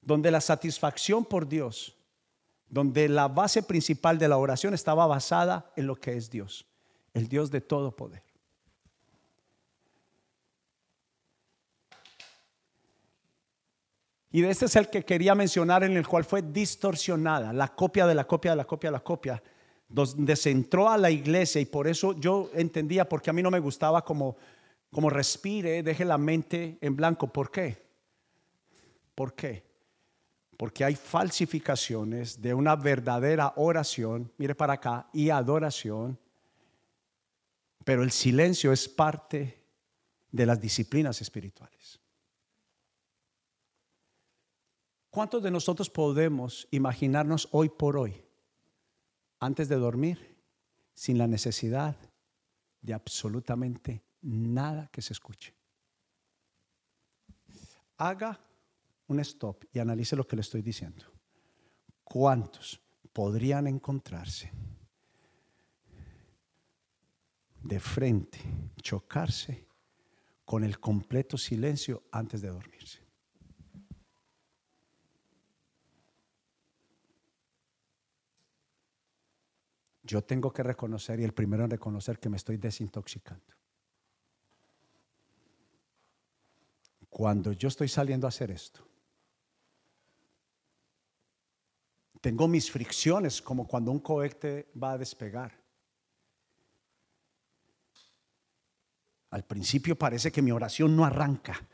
donde 0.00 0.32
la 0.32 0.40
satisfacción 0.40 1.24
por 1.24 1.46
Dios, 1.46 1.96
donde 2.66 3.08
la 3.08 3.28
base 3.28 3.62
principal 3.62 4.18
de 4.18 4.26
la 4.26 4.38
oración 4.38 4.74
estaba 4.74 5.06
basada 5.06 5.72
en 5.76 5.86
lo 5.86 5.94
que 5.94 6.16
es 6.16 6.28
Dios 6.28 6.66
el 7.14 7.28
Dios 7.28 7.50
de 7.50 7.60
todo 7.60 7.94
poder. 7.94 8.22
Y 14.32 14.44
este 14.44 14.66
es 14.66 14.76
el 14.76 14.88
que 14.88 15.04
quería 15.04 15.34
mencionar 15.34 15.82
en 15.82 15.96
el 15.96 16.06
cual 16.06 16.24
fue 16.24 16.40
distorsionada, 16.40 17.52
la 17.52 17.68
copia 17.74 18.06
de 18.06 18.14
la 18.14 18.26
copia 18.26 18.52
de 18.52 18.56
la 18.56 18.64
copia 18.64 18.90
de 18.90 18.92
la 18.92 19.02
copia, 19.02 19.42
donde 19.88 20.36
se 20.36 20.50
entró 20.50 20.88
a 20.88 20.96
la 20.96 21.10
iglesia 21.10 21.60
y 21.60 21.66
por 21.66 21.88
eso 21.88 22.18
yo 22.18 22.48
entendía, 22.54 23.08
porque 23.08 23.30
a 23.30 23.32
mí 23.32 23.42
no 23.42 23.50
me 23.50 23.58
gustaba 23.58 24.04
como, 24.04 24.36
como 24.92 25.10
respire, 25.10 25.82
deje 25.82 26.04
la 26.04 26.16
mente 26.16 26.78
en 26.80 26.94
blanco. 26.94 27.26
¿Por 27.26 27.50
qué? 27.50 27.76
¿Por 29.16 29.34
qué? 29.34 29.64
Porque 30.56 30.84
hay 30.84 30.94
falsificaciones 30.94 32.40
de 32.40 32.54
una 32.54 32.76
verdadera 32.76 33.52
oración, 33.56 34.30
mire 34.38 34.54
para 34.54 34.74
acá, 34.74 35.08
y 35.12 35.30
adoración 35.30 36.16
pero 37.84 38.02
el 38.02 38.10
silencio 38.10 38.72
es 38.72 38.88
parte 38.88 39.64
de 40.30 40.46
las 40.46 40.60
disciplinas 40.60 41.20
espirituales. 41.20 42.00
¿Cuántos 45.10 45.42
de 45.42 45.50
nosotros 45.50 45.90
podemos 45.90 46.68
imaginarnos 46.70 47.48
hoy 47.50 47.68
por 47.68 47.96
hoy, 47.96 48.24
antes 49.40 49.68
de 49.68 49.76
dormir, 49.76 50.38
sin 50.94 51.18
la 51.18 51.26
necesidad 51.26 51.96
de 52.80 52.94
absolutamente 52.94 54.04
nada 54.22 54.88
que 54.92 55.02
se 55.02 55.12
escuche? 55.12 55.52
Haga 57.96 58.38
un 59.08 59.18
stop 59.20 59.64
y 59.72 59.80
analice 59.80 60.14
lo 60.14 60.26
que 60.26 60.36
le 60.36 60.42
estoy 60.42 60.62
diciendo. 60.62 61.06
¿Cuántos 62.04 62.80
podrían 63.12 63.66
encontrarse? 63.66 64.52
De 67.62 67.80
frente, 67.80 68.40
chocarse 68.80 69.66
con 70.44 70.64
el 70.64 70.80
completo 70.80 71.36
silencio 71.36 72.02
antes 72.10 72.40
de 72.40 72.48
dormirse. 72.48 73.00
Yo 80.02 80.24
tengo 80.24 80.52
que 80.52 80.64
reconocer 80.64 81.20
y 81.20 81.24
el 81.24 81.32
primero 81.32 81.64
en 81.64 81.70
reconocer 81.70 82.18
que 82.18 82.28
me 82.28 82.36
estoy 82.36 82.56
desintoxicando. 82.56 83.54
Cuando 87.08 87.52
yo 87.52 87.68
estoy 87.68 87.86
saliendo 87.86 88.26
a 88.26 88.30
hacer 88.30 88.50
esto, 88.50 88.84
tengo 92.20 92.48
mis 92.48 92.70
fricciones 92.70 93.40
como 93.40 93.68
cuando 93.68 93.92
un 93.92 94.00
cohete 94.00 94.70
va 94.80 94.92
a 94.92 94.98
despegar. 94.98 95.59
Al 99.30 99.44
principio 99.44 99.96
parece 99.96 100.32
que 100.32 100.42
mi 100.42 100.50
oración 100.50 100.96
no 100.96 101.04
arranca. 101.04 101.64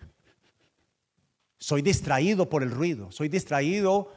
Soy 1.58 1.82
distraído 1.82 2.48
por 2.48 2.62
el 2.62 2.70
ruido, 2.70 3.10
soy 3.10 3.28
distraído 3.28 4.12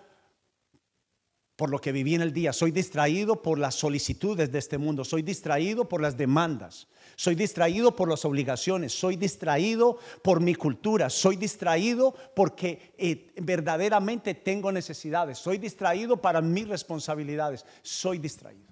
por 1.56 1.70
lo 1.70 1.80
que 1.80 1.92
viví 1.92 2.16
en 2.16 2.22
el 2.22 2.32
día, 2.32 2.54
soy 2.54 2.72
distraído 2.72 3.42
por 3.42 3.60
las 3.60 3.76
solicitudes 3.76 4.50
de 4.50 4.60
este 4.60 4.78
mundo, 4.78 5.04
soy 5.04 5.24
distraído 5.24 5.90
por 5.90 6.02
las 6.02 6.16
demandas, 6.16 6.88
soy 7.18 7.36
distraído 7.36 7.94
por 7.96 8.10
las 8.10 8.24
obligaciones, 8.24 8.94
soy 8.94 9.18
distraído 9.18 9.98
por 10.22 10.40
mi 10.40 10.56
cultura, 10.56 11.10
soy 11.10 11.36
distraído 11.36 12.16
porque 12.34 12.94
eh, 12.98 13.34
verdaderamente 13.42 14.36
tengo 14.36 14.72
necesidades, 14.72 15.38
soy 15.38 15.58
distraído 15.58 16.16
para 16.16 16.40
mis 16.40 16.66
responsabilidades, 16.66 17.66
soy 17.82 18.20
distraído. 18.20 18.69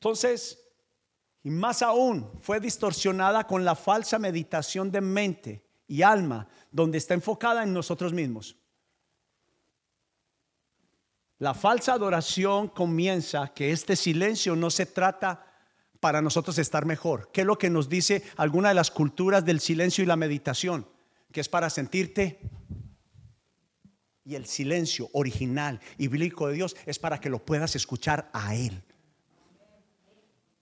Entonces, 0.00 0.58
y 1.42 1.50
más 1.50 1.82
aún, 1.82 2.26
fue 2.40 2.58
distorsionada 2.58 3.46
con 3.46 3.66
la 3.66 3.74
falsa 3.74 4.18
meditación 4.18 4.90
de 4.90 5.02
mente 5.02 5.62
y 5.86 6.00
alma, 6.00 6.48
donde 6.70 6.96
está 6.96 7.12
enfocada 7.12 7.62
en 7.64 7.74
nosotros 7.74 8.14
mismos. 8.14 8.56
La 11.36 11.52
falsa 11.52 11.92
adoración 11.92 12.68
comienza 12.68 13.52
que 13.52 13.72
este 13.72 13.94
silencio 13.94 14.56
no 14.56 14.70
se 14.70 14.86
trata 14.86 15.46
para 16.00 16.22
nosotros 16.22 16.56
estar 16.56 16.86
mejor. 16.86 17.30
¿Qué 17.30 17.42
es 17.42 17.46
lo 17.46 17.58
que 17.58 17.68
nos 17.68 17.90
dice 17.90 18.22
alguna 18.38 18.70
de 18.70 18.76
las 18.76 18.90
culturas 18.90 19.44
del 19.44 19.60
silencio 19.60 20.02
y 20.02 20.06
la 20.06 20.16
meditación? 20.16 20.88
Que 21.30 21.42
es 21.42 21.48
para 21.50 21.68
sentirte 21.68 22.40
y 24.24 24.34
el 24.34 24.46
silencio 24.46 25.10
original 25.12 25.78
y 25.98 26.08
bíblico 26.08 26.48
de 26.48 26.54
Dios 26.54 26.74
es 26.86 26.98
para 26.98 27.20
que 27.20 27.28
lo 27.28 27.44
puedas 27.44 27.76
escuchar 27.76 28.30
a 28.32 28.54
Él. 28.54 28.82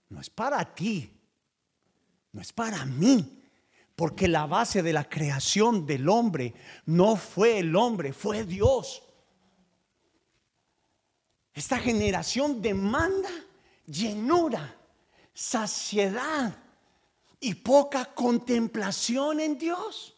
No 0.09 0.21
es 0.21 0.31
para 0.31 0.75
ti, 0.75 1.13
no 2.33 2.41
es 2.41 2.53
para 2.53 2.85
mí, 2.85 3.43
porque 3.95 4.29
la 4.29 4.47
base 4.47 4.83
de 4.83 4.93
la 4.93 5.09
creación 5.09 5.85
del 5.85 6.09
hombre 6.09 6.55
no 6.87 7.17
fue 7.17 7.59
el 7.59 7.75
hombre, 7.77 8.13
fue 8.13 8.45
Dios. 8.45 9.03
Esta 11.53 11.79
generación 11.79 12.63
demanda 12.63 13.31
llenura, 13.85 14.77
saciedad 15.35 16.57
y 17.41 17.55
poca 17.55 18.05
contemplación 18.15 19.41
en 19.41 19.59
Dios. 19.59 20.15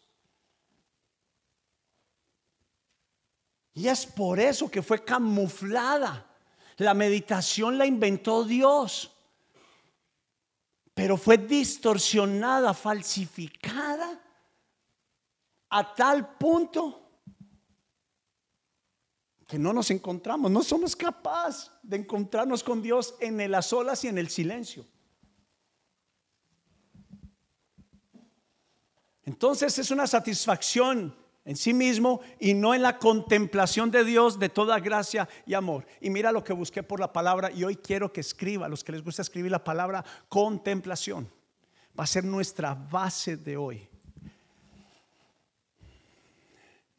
Y 3.73 3.87
es 3.87 4.05
por 4.05 4.39
eso 4.39 4.69
que 4.69 4.81
fue 4.81 5.03
camuflada. 5.03 6.27
La 6.77 6.93
meditación 6.93 7.77
la 7.77 7.85
inventó 7.85 8.43
Dios, 8.43 9.10
pero 10.93 11.17
fue 11.17 11.37
distorsionada, 11.37 12.73
falsificada 12.73 14.21
a 15.69 15.95
tal 15.95 16.37
punto 16.37 16.97
que 19.47 19.59
no 19.59 19.73
nos 19.73 19.91
encontramos, 19.91 20.49
no 20.49 20.63
somos 20.63 20.95
capaces 20.95 21.71
de 21.83 21.97
encontrarnos 21.97 22.63
con 22.63 22.81
Dios 22.81 23.15
en 23.19 23.51
las 23.51 23.73
olas 23.73 24.03
y 24.03 24.07
en 24.07 24.17
el 24.17 24.29
silencio. 24.29 24.85
Entonces 29.23 29.77
es 29.77 29.91
una 29.91 30.07
satisfacción 30.07 31.15
en 31.43 31.55
sí 31.55 31.73
mismo 31.73 32.21
y 32.39 32.53
no 32.53 32.73
en 32.75 32.81
la 32.81 32.99
contemplación 32.99 33.89
de 33.89 34.03
Dios 34.03 34.37
de 34.39 34.49
toda 34.49 34.79
gracia 34.79 35.27
y 35.45 35.53
amor. 35.53 35.85
Y 35.99 36.09
mira 36.09 36.31
lo 36.31 36.43
que 36.43 36.53
busqué 36.53 36.83
por 36.83 36.99
la 36.99 37.11
palabra 37.11 37.51
y 37.51 37.63
hoy 37.63 37.75
quiero 37.75 38.11
que 38.13 38.21
escriba, 38.21 38.67
a 38.67 38.69
los 38.69 38.83
que 38.83 38.91
les 38.91 39.03
gusta 39.03 39.21
escribir 39.21 39.51
la 39.51 39.63
palabra 39.63 40.03
contemplación. 40.29 41.29
Va 41.99 42.03
a 42.03 42.07
ser 42.07 42.23
nuestra 42.23 42.73
base 42.73 43.37
de 43.37 43.57
hoy. 43.57 43.87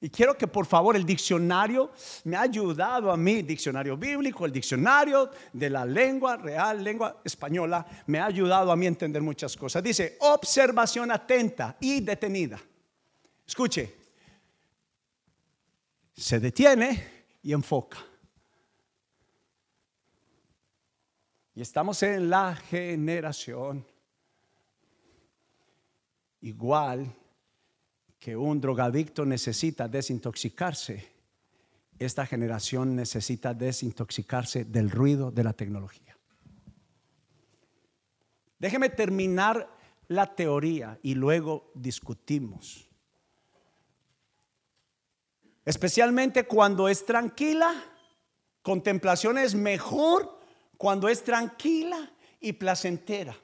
Y 0.00 0.10
quiero 0.10 0.36
que 0.36 0.48
por 0.48 0.66
favor 0.66 0.96
el 0.96 1.06
diccionario 1.06 1.92
me 2.24 2.36
ha 2.36 2.40
ayudado 2.40 3.12
a 3.12 3.16
mí, 3.16 3.42
diccionario 3.42 3.96
bíblico, 3.96 4.44
el 4.44 4.50
diccionario 4.50 5.30
de 5.52 5.70
la 5.70 5.84
lengua 5.84 6.36
real, 6.36 6.82
lengua 6.82 7.20
española, 7.22 7.86
me 8.08 8.18
ha 8.18 8.26
ayudado 8.26 8.72
a 8.72 8.76
mí 8.76 8.86
a 8.86 8.88
entender 8.88 9.22
muchas 9.22 9.56
cosas. 9.56 9.80
Dice, 9.80 10.16
observación 10.18 11.12
atenta 11.12 11.76
y 11.78 12.00
detenida. 12.00 12.60
Escuche, 13.46 14.01
se 16.14 16.40
detiene 16.40 17.24
y 17.42 17.52
enfoca. 17.52 17.98
Y 21.54 21.60
estamos 21.60 22.02
en 22.02 22.30
la 22.30 22.54
generación 22.54 23.86
igual 26.40 27.14
que 28.18 28.36
un 28.36 28.60
drogadicto 28.60 29.26
necesita 29.26 29.88
desintoxicarse, 29.88 31.12
esta 31.98 32.26
generación 32.26 32.96
necesita 32.96 33.54
desintoxicarse 33.54 34.64
del 34.64 34.90
ruido 34.90 35.30
de 35.30 35.44
la 35.44 35.52
tecnología. 35.52 36.16
Déjeme 38.58 38.90
terminar 38.90 39.68
la 40.08 40.34
teoría 40.34 40.98
y 41.02 41.14
luego 41.14 41.72
discutimos. 41.74 42.91
Especialmente 45.64 46.44
cuando 46.46 46.88
es 46.88 47.06
tranquila, 47.06 47.72
contemplación 48.62 49.38
es 49.38 49.54
mejor 49.54 50.40
cuando 50.76 51.08
es 51.08 51.22
tranquila 51.22 52.10
y 52.40 52.52
placentera. 52.52 53.36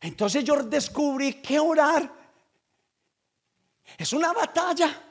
Entonces 0.00 0.44
yo 0.44 0.62
descubrí 0.62 1.34
que 1.34 1.58
orar 1.58 2.18
es 3.96 4.12
una 4.12 4.32
batalla. 4.32 5.04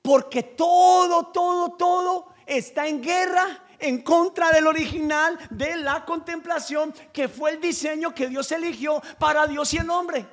Porque 0.00 0.42
todo, 0.42 1.26
todo, 1.26 1.72
todo 1.72 2.34
está 2.46 2.86
en 2.86 3.02
guerra 3.02 3.64
en 3.78 4.02
contra 4.02 4.50
del 4.50 4.66
original 4.66 5.38
de 5.50 5.76
la 5.76 6.04
contemplación, 6.04 6.94
que 7.12 7.28
fue 7.28 7.50
el 7.50 7.60
diseño 7.60 8.14
que 8.14 8.28
Dios 8.28 8.50
eligió 8.52 9.02
para 9.18 9.46
Dios 9.46 9.72
y 9.74 9.78
el 9.78 9.90
hombre. 9.90 10.26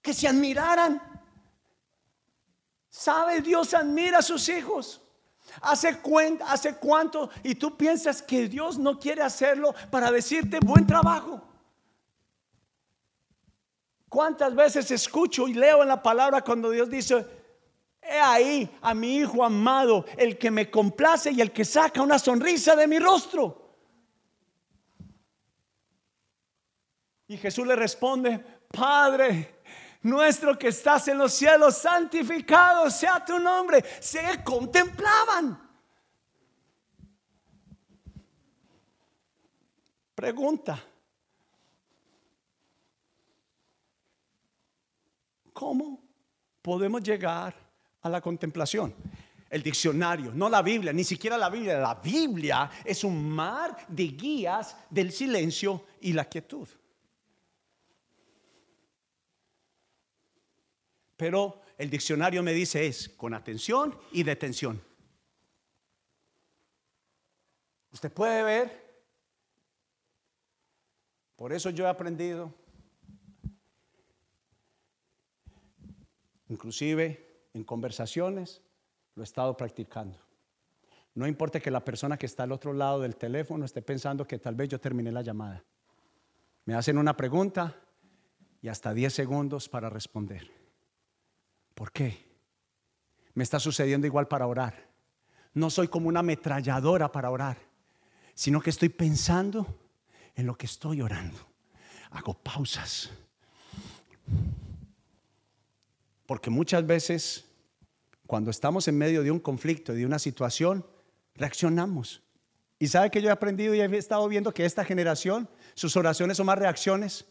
Que 0.00 0.14
se 0.14 0.28
admiraran. 0.28 1.07
¿Sabe? 2.98 3.40
Dios 3.42 3.74
admira 3.74 4.18
a 4.18 4.22
sus 4.22 4.48
hijos. 4.48 5.00
Hace, 5.60 6.00
cuenta, 6.00 6.50
hace 6.50 6.74
cuánto 6.78 7.30
y 7.44 7.54
tú 7.54 7.76
piensas 7.76 8.20
que 8.20 8.48
Dios 8.48 8.76
no 8.76 8.98
quiere 8.98 9.22
hacerlo 9.22 9.72
para 9.88 10.10
decirte 10.10 10.58
buen 10.58 10.84
trabajo. 10.84 11.40
¿Cuántas 14.08 14.52
veces 14.52 14.90
escucho 14.90 15.46
y 15.46 15.54
leo 15.54 15.82
en 15.82 15.88
la 15.88 16.02
palabra 16.02 16.42
cuando 16.42 16.70
Dios 16.70 16.90
dice, 16.90 17.24
he 18.02 18.18
ahí 18.18 18.68
a 18.80 18.94
mi 18.94 19.18
hijo 19.18 19.44
amado, 19.44 20.04
el 20.16 20.36
que 20.36 20.50
me 20.50 20.68
complace 20.68 21.30
y 21.30 21.40
el 21.40 21.52
que 21.52 21.64
saca 21.64 22.02
una 22.02 22.18
sonrisa 22.18 22.74
de 22.74 22.88
mi 22.88 22.98
rostro? 22.98 23.76
Y 27.28 27.36
Jesús 27.36 27.64
le 27.64 27.76
responde, 27.76 28.44
Padre, 28.72 29.57
nuestro 30.02 30.58
que 30.58 30.68
estás 30.68 31.08
en 31.08 31.18
los 31.18 31.32
cielos, 31.32 31.78
santificado 31.78 32.90
sea 32.90 33.24
tu 33.24 33.38
nombre. 33.38 33.84
Se 34.00 34.42
contemplaban. 34.44 35.66
Pregunta, 40.14 40.82
¿Cómo 45.58 46.00
podemos 46.62 47.02
llegar 47.02 47.52
a 48.02 48.08
la 48.08 48.20
contemplación? 48.20 48.94
El 49.50 49.60
diccionario, 49.60 50.30
no 50.32 50.48
la 50.48 50.62
Biblia, 50.62 50.92
ni 50.92 51.02
siquiera 51.02 51.36
la 51.36 51.50
Biblia. 51.50 51.80
La 51.80 51.96
Biblia 51.96 52.70
es 52.84 53.02
un 53.02 53.28
mar 53.28 53.76
de 53.88 54.04
guías 54.04 54.76
del 54.88 55.10
silencio 55.10 55.84
y 56.00 56.12
la 56.12 56.26
quietud. 56.26 56.68
Pero 61.18 61.60
el 61.76 61.90
diccionario 61.90 62.42
me 62.42 62.54
dice 62.54 62.86
es 62.86 63.10
con 63.10 63.34
atención 63.34 63.94
y 64.12 64.22
detención. 64.22 64.80
Usted 67.92 68.10
puede 68.10 68.42
ver, 68.42 69.02
por 71.36 71.52
eso 71.52 71.68
yo 71.68 71.84
he 71.84 71.88
aprendido 71.88 72.54
Inclusive 76.48 77.48
en 77.52 77.64
conversaciones 77.64 78.62
lo 79.14 79.22
he 79.22 79.24
estado 79.24 79.56
practicando. 79.56 80.18
No 81.14 81.26
importa 81.26 81.60
que 81.60 81.70
la 81.70 81.84
persona 81.84 82.16
que 82.16 82.26
está 82.26 82.44
al 82.44 82.52
otro 82.52 82.72
lado 82.72 83.00
del 83.00 83.16
teléfono 83.16 83.64
esté 83.64 83.82
pensando 83.82 84.26
que 84.26 84.38
tal 84.38 84.54
vez 84.54 84.68
yo 84.68 84.80
terminé 84.80 85.10
la 85.10 85.22
llamada. 85.22 85.64
Me 86.64 86.74
hacen 86.74 86.96
una 86.96 87.16
pregunta 87.16 87.76
y 88.62 88.68
hasta 88.68 88.94
10 88.94 89.12
segundos 89.12 89.68
para 89.68 89.90
responder. 89.90 90.57
¿Por 91.78 91.92
qué? 91.92 92.26
Me 93.34 93.44
está 93.44 93.60
sucediendo 93.60 94.04
igual 94.04 94.26
para 94.26 94.48
orar. 94.48 94.74
No 95.54 95.70
soy 95.70 95.86
como 95.86 96.08
una 96.08 96.20
ametralladora 96.20 97.12
para 97.12 97.30
orar. 97.30 97.56
sino 98.34 98.60
que 98.60 98.70
estoy 98.70 98.88
pensando 98.88 99.66
en 100.34 100.46
lo 100.46 100.56
que 100.56 100.66
estoy 100.66 101.02
orando. 101.02 101.38
Hago 102.10 102.34
pausas. 102.34 103.10
Porque 106.26 106.50
muchas 106.50 106.84
veces, 106.84 107.44
cuando 108.26 108.50
estamos 108.50 108.86
en 108.88 108.98
medio 108.98 109.22
de 109.22 109.30
un 109.30 109.40
conflicto, 109.40 109.92
de 109.92 110.06
una 110.06 110.18
situación, 110.18 110.84
reaccionamos. 111.34 112.22
Y 112.78 112.88
sabe 112.88 113.10
que 113.10 113.22
yo 113.22 113.28
he 113.28 113.32
aprendido 113.32 113.74
y 113.74 113.80
he 113.80 113.96
estado 113.96 114.26
viendo 114.28 114.52
que 114.54 114.64
esta 114.64 114.84
generación, 114.84 115.48
sus 115.74 115.96
oraciones 115.96 116.36
son 116.36 116.46
más 116.46 116.58
reacciones 116.58 117.24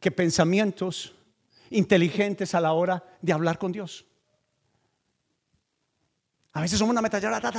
que 0.00 0.10
pensamientos 0.10 1.14
inteligentes 1.70 2.54
a 2.54 2.60
la 2.60 2.72
hora 2.72 3.04
de 3.20 3.32
hablar 3.32 3.58
con 3.58 3.72
Dios. 3.72 4.06
A 6.52 6.60
veces 6.60 6.78
somos 6.78 6.92
una 6.92 7.02
metralleta. 7.02 7.52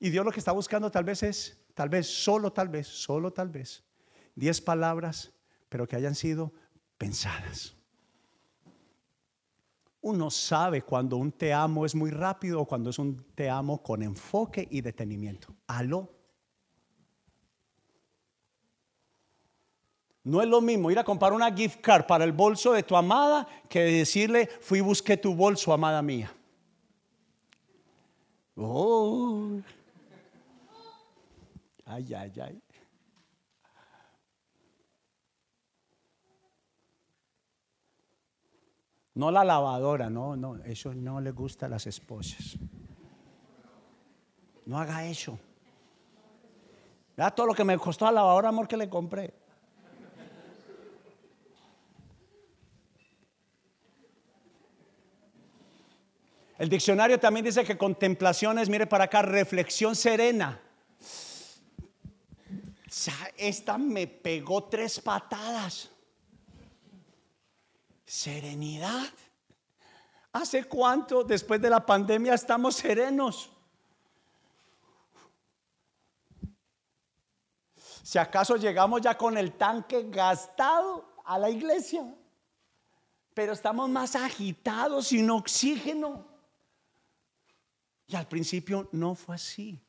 Y 0.00 0.10
Dios 0.10 0.24
lo 0.24 0.32
que 0.32 0.40
está 0.40 0.52
buscando 0.52 0.90
tal 0.90 1.04
vez 1.04 1.22
es, 1.22 1.58
tal 1.74 1.88
vez, 1.88 2.06
solo 2.06 2.52
tal 2.52 2.68
vez, 2.68 2.86
solo 2.86 3.32
tal 3.32 3.48
vez, 3.48 3.84
diez 4.34 4.60
palabras, 4.60 5.32
pero 5.68 5.86
que 5.86 5.96
hayan 5.96 6.14
sido 6.14 6.52
pensadas. 6.96 7.74
Uno 10.00 10.30
sabe 10.30 10.82
cuando 10.82 11.16
un 11.16 11.32
te 11.32 11.52
amo 11.52 11.84
es 11.84 11.94
muy 11.94 12.10
rápido 12.10 12.60
o 12.60 12.66
cuando 12.66 12.90
es 12.90 12.98
un 12.98 13.24
te 13.34 13.50
amo 13.50 13.82
con 13.82 14.02
enfoque 14.02 14.66
y 14.70 14.80
detenimiento. 14.80 15.54
Aló. 15.66 16.17
No 20.28 20.42
es 20.42 20.46
lo 20.46 20.60
mismo 20.60 20.90
ir 20.90 20.98
a 20.98 21.04
comprar 21.04 21.32
una 21.32 21.50
gift 21.50 21.80
card 21.80 22.04
para 22.04 22.22
el 22.22 22.32
bolso 22.32 22.74
de 22.74 22.82
tu 22.82 22.94
amada 22.94 23.48
que 23.66 23.80
decirle, 23.80 24.46
fui 24.60 24.80
y 24.80 24.82
busqué 24.82 25.16
tu 25.16 25.34
bolso, 25.34 25.72
amada 25.72 26.02
mía. 26.02 26.30
Oh. 28.54 29.58
Ay, 31.86 32.12
ay, 32.12 32.32
ay. 32.42 32.62
No 39.14 39.30
la 39.30 39.44
lavadora, 39.44 40.10
no, 40.10 40.36
no, 40.36 40.56
eso 40.56 40.92
no 40.92 41.22
le 41.22 41.30
gusta 41.30 41.64
a 41.64 41.68
las 41.70 41.86
esposas. 41.86 42.58
No 44.66 44.78
haga 44.78 45.06
eso. 45.06 45.38
Vea 47.16 47.30
todo 47.30 47.46
lo 47.46 47.54
que 47.54 47.64
me 47.64 47.78
costó 47.78 48.04
la 48.04 48.12
lavadora, 48.12 48.50
amor, 48.50 48.68
que 48.68 48.76
le 48.76 48.90
compré. 48.90 49.37
El 56.58 56.68
diccionario 56.68 57.20
también 57.20 57.46
dice 57.46 57.64
que 57.64 57.78
contemplación 57.78 58.58
es, 58.58 58.68
mire 58.68 58.86
para 58.86 59.04
acá, 59.04 59.22
reflexión 59.22 59.94
serena. 59.94 60.60
Esta 63.36 63.78
me 63.78 64.08
pegó 64.08 64.64
tres 64.64 65.00
patadas. 65.00 65.88
Serenidad. 68.04 69.12
¿Hace 70.32 70.64
cuánto 70.64 71.22
después 71.22 71.60
de 71.60 71.70
la 71.70 71.86
pandemia 71.86 72.34
estamos 72.34 72.74
serenos? 72.74 73.50
Si 78.02 78.18
acaso 78.18 78.56
llegamos 78.56 79.02
ya 79.02 79.16
con 79.16 79.36
el 79.36 79.52
tanque 79.52 80.06
gastado 80.08 81.14
a 81.24 81.38
la 81.38 81.50
iglesia, 81.50 82.02
pero 83.32 83.52
estamos 83.52 83.88
más 83.88 84.16
agitados 84.16 85.08
sin 85.08 85.30
oxígeno. 85.30 86.37
Y 88.08 88.16
al 88.16 88.26
principio 88.26 88.88
no 88.92 89.14
fue 89.14 89.34
así. 89.34 89.80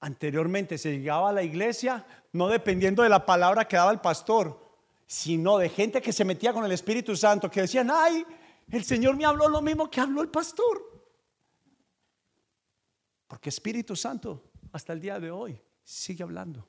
Anteriormente 0.00 0.78
se 0.78 0.98
llegaba 0.98 1.30
a 1.30 1.32
la 1.32 1.42
iglesia 1.42 2.06
no 2.32 2.48
dependiendo 2.48 3.02
de 3.02 3.08
la 3.08 3.24
palabra 3.24 3.66
que 3.66 3.76
daba 3.76 3.90
el 3.90 4.00
pastor, 4.00 4.64
sino 5.06 5.58
de 5.58 5.70
gente 5.70 6.02
que 6.02 6.12
se 6.12 6.24
metía 6.24 6.52
con 6.52 6.64
el 6.64 6.70
Espíritu 6.70 7.16
Santo, 7.16 7.50
que 7.50 7.62
decían, 7.62 7.90
ay, 7.90 8.24
el 8.70 8.84
Señor 8.84 9.16
me 9.16 9.24
habló 9.24 9.48
lo 9.48 9.62
mismo 9.62 9.90
que 9.90 10.00
habló 10.00 10.20
el 10.20 10.28
pastor. 10.28 10.84
Porque 13.26 13.48
Espíritu 13.48 13.96
Santo 13.96 14.50
hasta 14.70 14.92
el 14.92 15.00
día 15.00 15.18
de 15.18 15.30
hoy 15.30 15.58
sigue 15.82 16.22
hablando. 16.22 16.68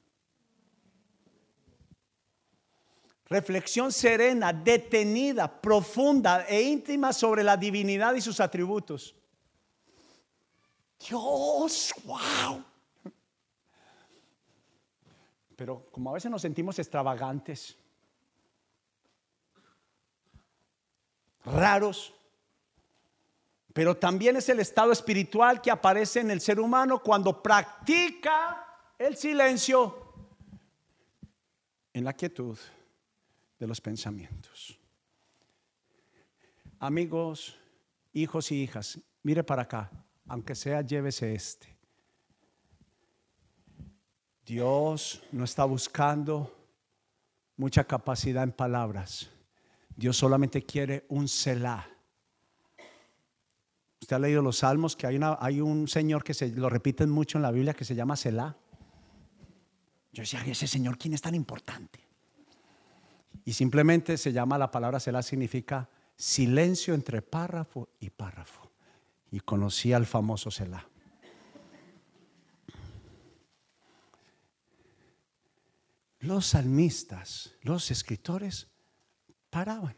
Reflexión 3.25 3.91
serena, 3.91 4.53
detenida, 4.53 5.61
profunda 5.61 6.47
e 6.47 6.61
íntima 6.61 7.13
sobre 7.13 7.43
la 7.43 7.57
divinidad 7.57 8.15
y 8.15 8.21
sus 8.21 8.39
atributos. 8.39 9.18
Dios, 10.99 11.93
wow. 12.03 12.63
Pero 15.55 15.89
como 15.91 16.09
a 16.09 16.13
veces 16.13 16.29
nos 16.29 16.41
sentimos 16.41 16.77
extravagantes, 16.79 17.77
raros, 21.45 22.13
pero 23.73 23.97
también 23.97 24.35
es 24.35 24.49
el 24.49 24.59
estado 24.59 24.91
espiritual 24.91 25.61
que 25.61 25.71
aparece 25.71 26.19
en 26.19 26.31
el 26.31 26.41
ser 26.41 26.59
humano 26.59 27.01
cuando 27.01 27.41
practica 27.41 28.65
el 28.97 29.15
silencio 29.15 30.13
en 31.93 32.03
la 32.03 32.13
quietud 32.13 32.57
de 33.57 33.67
los 33.67 33.79
pensamientos. 33.79 34.77
Amigos, 36.79 37.57
hijos 38.13 38.51
y 38.51 38.63
hijas, 38.63 38.99
mire 39.23 39.43
para 39.43 39.63
acá 39.63 39.91
aunque 40.29 40.55
sea 40.55 40.81
llévese 40.81 41.33
este. 41.33 41.75
Dios 44.45 45.21
no 45.31 45.43
está 45.43 45.65
buscando 45.65 46.55
mucha 47.57 47.83
capacidad 47.83 48.43
en 48.43 48.51
palabras. 48.51 49.29
Dios 49.95 50.15
solamente 50.17 50.63
quiere 50.63 51.05
un 51.09 51.27
Selah. 51.27 51.87
Usted 54.01 54.15
ha 54.15 54.19
leído 54.19 54.41
los 54.41 54.59
salmos 54.59 54.95
que 54.95 55.05
hay, 55.05 55.61
un 55.61 55.87
señor 55.87 56.23
que 56.23 56.33
se 56.33 56.49
lo 56.49 56.69
repiten 56.69 57.09
mucho 57.09 57.37
en 57.37 57.41
la 57.41 57.51
Biblia 57.51 57.73
que 57.73 57.85
se 57.85 57.95
llama 57.95 58.15
Selah. 58.15 58.55
Yo 60.13 60.23
decía, 60.23 60.43
ese 60.45 60.67
señor, 60.67 60.97
¿quién 60.97 61.13
es 61.13 61.21
tan 61.21 61.35
importante? 61.35 61.99
Y 63.45 63.53
simplemente 63.53 64.17
se 64.17 64.31
llama 64.31 64.57
la 64.57 64.71
palabra 64.71 64.99
Selah, 64.99 65.21
significa 65.21 65.89
silencio 66.15 66.93
entre 66.93 67.21
párrafo 67.21 67.89
y 67.99 68.09
párrafo 68.09 68.68
y 69.31 69.39
conocía 69.39 69.97
al 69.97 70.05
famoso 70.05 70.51
Selah. 70.51 70.87
Los 76.19 76.47
salmistas, 76.47 77.55
los 77.61 77.91
escritores, 77.91 78.67
paraban 79.49 79.95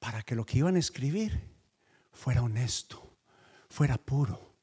para 0.00 0.22
que 0.22 0.34
lo 0.34 0.44
que 0.44 0.58
iban 0.58 0.76
a 0.76 0.80
escribir 0.80 1.56
fuera 2.12 2.42
honesto, 2.42 3.16
fuera 3.68 3.96
puro. 3.98 4.54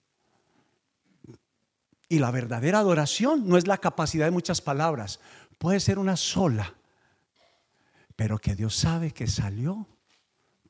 Y 2.10 2.20
la 2.20 2.32
verdadera 2.32 2.80
adoración 2.80 3.48
no 3.48 3.58
es 3.58 3.68
la 3.68 3.78
capacidad 3.78 4.26
de 4.26 4.32
muchas 4.32 4.62
palabras, 4.62 5.20
puede 5.58 5.80
ser 5.80 6.00
una 6.00 6.18
sola, 6.18 6.76
pero 8.16 8.38
que 8.40 8.56
Dios 8.56 8.76
sabe 8.76 9.12
que 9.12 9.28
salió 9.28 9.88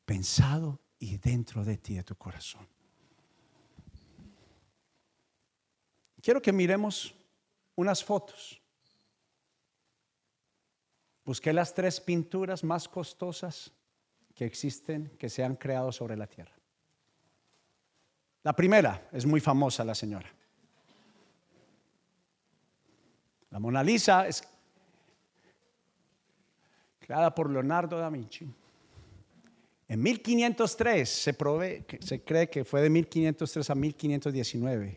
pensado 0.05 0.82
y 1.03 1.17
dentro 1.17 1.65
de 1.65 1.75
ti, 1.75 1.95
de 1.95 2.03
tu 2.03 2.15
corazón. 2.15 2.65
Quiero 6.21 6.41
que 6.41 6.53
miremos 6.53 7.13
unas 7.75 8.01
fotos. 8.01 8.61
Busqué 11.25 11.51
las 11.51 11.73
tres 11.73 11.99
pinturas 11.99 12.63
más 12.63 12.87
costosas 12.87 13.73
que 14.33 14.45
existen, 14.45 15.09
que 15.19 15.27
se 15.27 15.43
han 15.43 15.57
creado 15.57 15.91
sobre 15.91 16.15
la 16.15 16.27
tierra. 16.27 16.55
La 18.43 18.53
primera 18.53 19.09
es 19.11 19.25
muy 19.25 19.41
famosa, 19.41 19.83
la 19.83 19.95
señora. 19.95 20.33
La 23.49 23.59
Mona 23.59 23.83
Lisa 23.83 24.25
es 24.25 24.41
creada 26.99 27.35
por 27.35 27.49
Leonardo 27.49 27.97
da 27.97 28.09
Vinci. 28.09 28.62
En 29.87 30.01
1503 30.01 31.09
se, 31.09 31.35
se 31.99 32.23
cree 32.23 32.49
que 32.49 32.63
fue 32.63 32.81
de 32.81 32.89
1503 32.89 33.69
a 33.69 33.75
1519. 33.75 34.95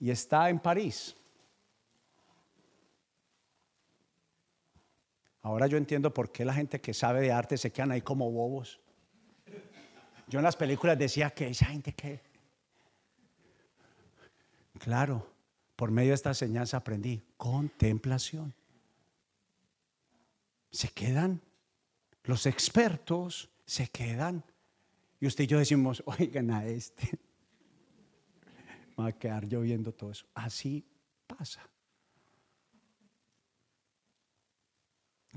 Y 0.00 0.10
está 0.10 0.48
en 0.50 0.58
París. 0.58 1.16
Ahora 5.42 5.66
yo 5.66 5.78
entiendo 5.78 6.12
por 6.12 6.30
qué 6.30 6.44
la 6.44 6.52
gente 6.52 6.80
que 6.80 6.92
sabe 6.92 7.20
de 7.20 7.32
arte 7.32 7.56
se 7.56 7.72
quedan 7.72 7.92
ahí 7.92 8.02
como 8.02 8.30
bobos. 8.30 8.80
Yo 10.28 10.40
en 10.40 10.44
las 10.44 10.56
películas 10.56 10.98
decía 10.98 11.30
que 11.30 11.48
esa 11.48 11.66
gente 11.66 11.94
que... 11.94 12.20
Claro, 14.78 15.26
por 15.74 15.90
medio 15.90 16.10
de 16.10 16.16
esta 16.16 16.30
enseñanza 16.30 16.76
aprendí 16.76 17.22
contemplación. 17.36 18.54
Se 20.70 20.88
quedan 20.88 21.40
los 22.28 22.44
expertos 22.44 23.50
se 23.64 23.88
quedan 23.88 24.44
Y 25.18 25.26
usted 25.26 25.44
y 25.44 25.46
yo 25.46 25.58
decimos, 25.58 26.02
oigan 26.20 26.50
a 26.50 26.66
este. 26.66 27.18
Va 29.00 29.06
a 29.06 29.12
quedar 29.12 29.46
yo 29.46 29.62
viendo 29.62 29.92
todo 29.92 30.10
eso. 30.10 30.26
Así 30.34 30.84
pasa. 31.26 31.66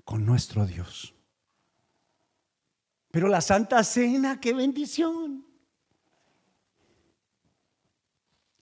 Con 0.03 0.25
nuestro 0.25 0.65
Dios. 0.65 1.15
Pero 3.09 3.29
la 3.29 3.39
Santa 3.39 3.83
Cena, 3.85 4.41
qué 4.41 4.53
bendición. 4.53 5.45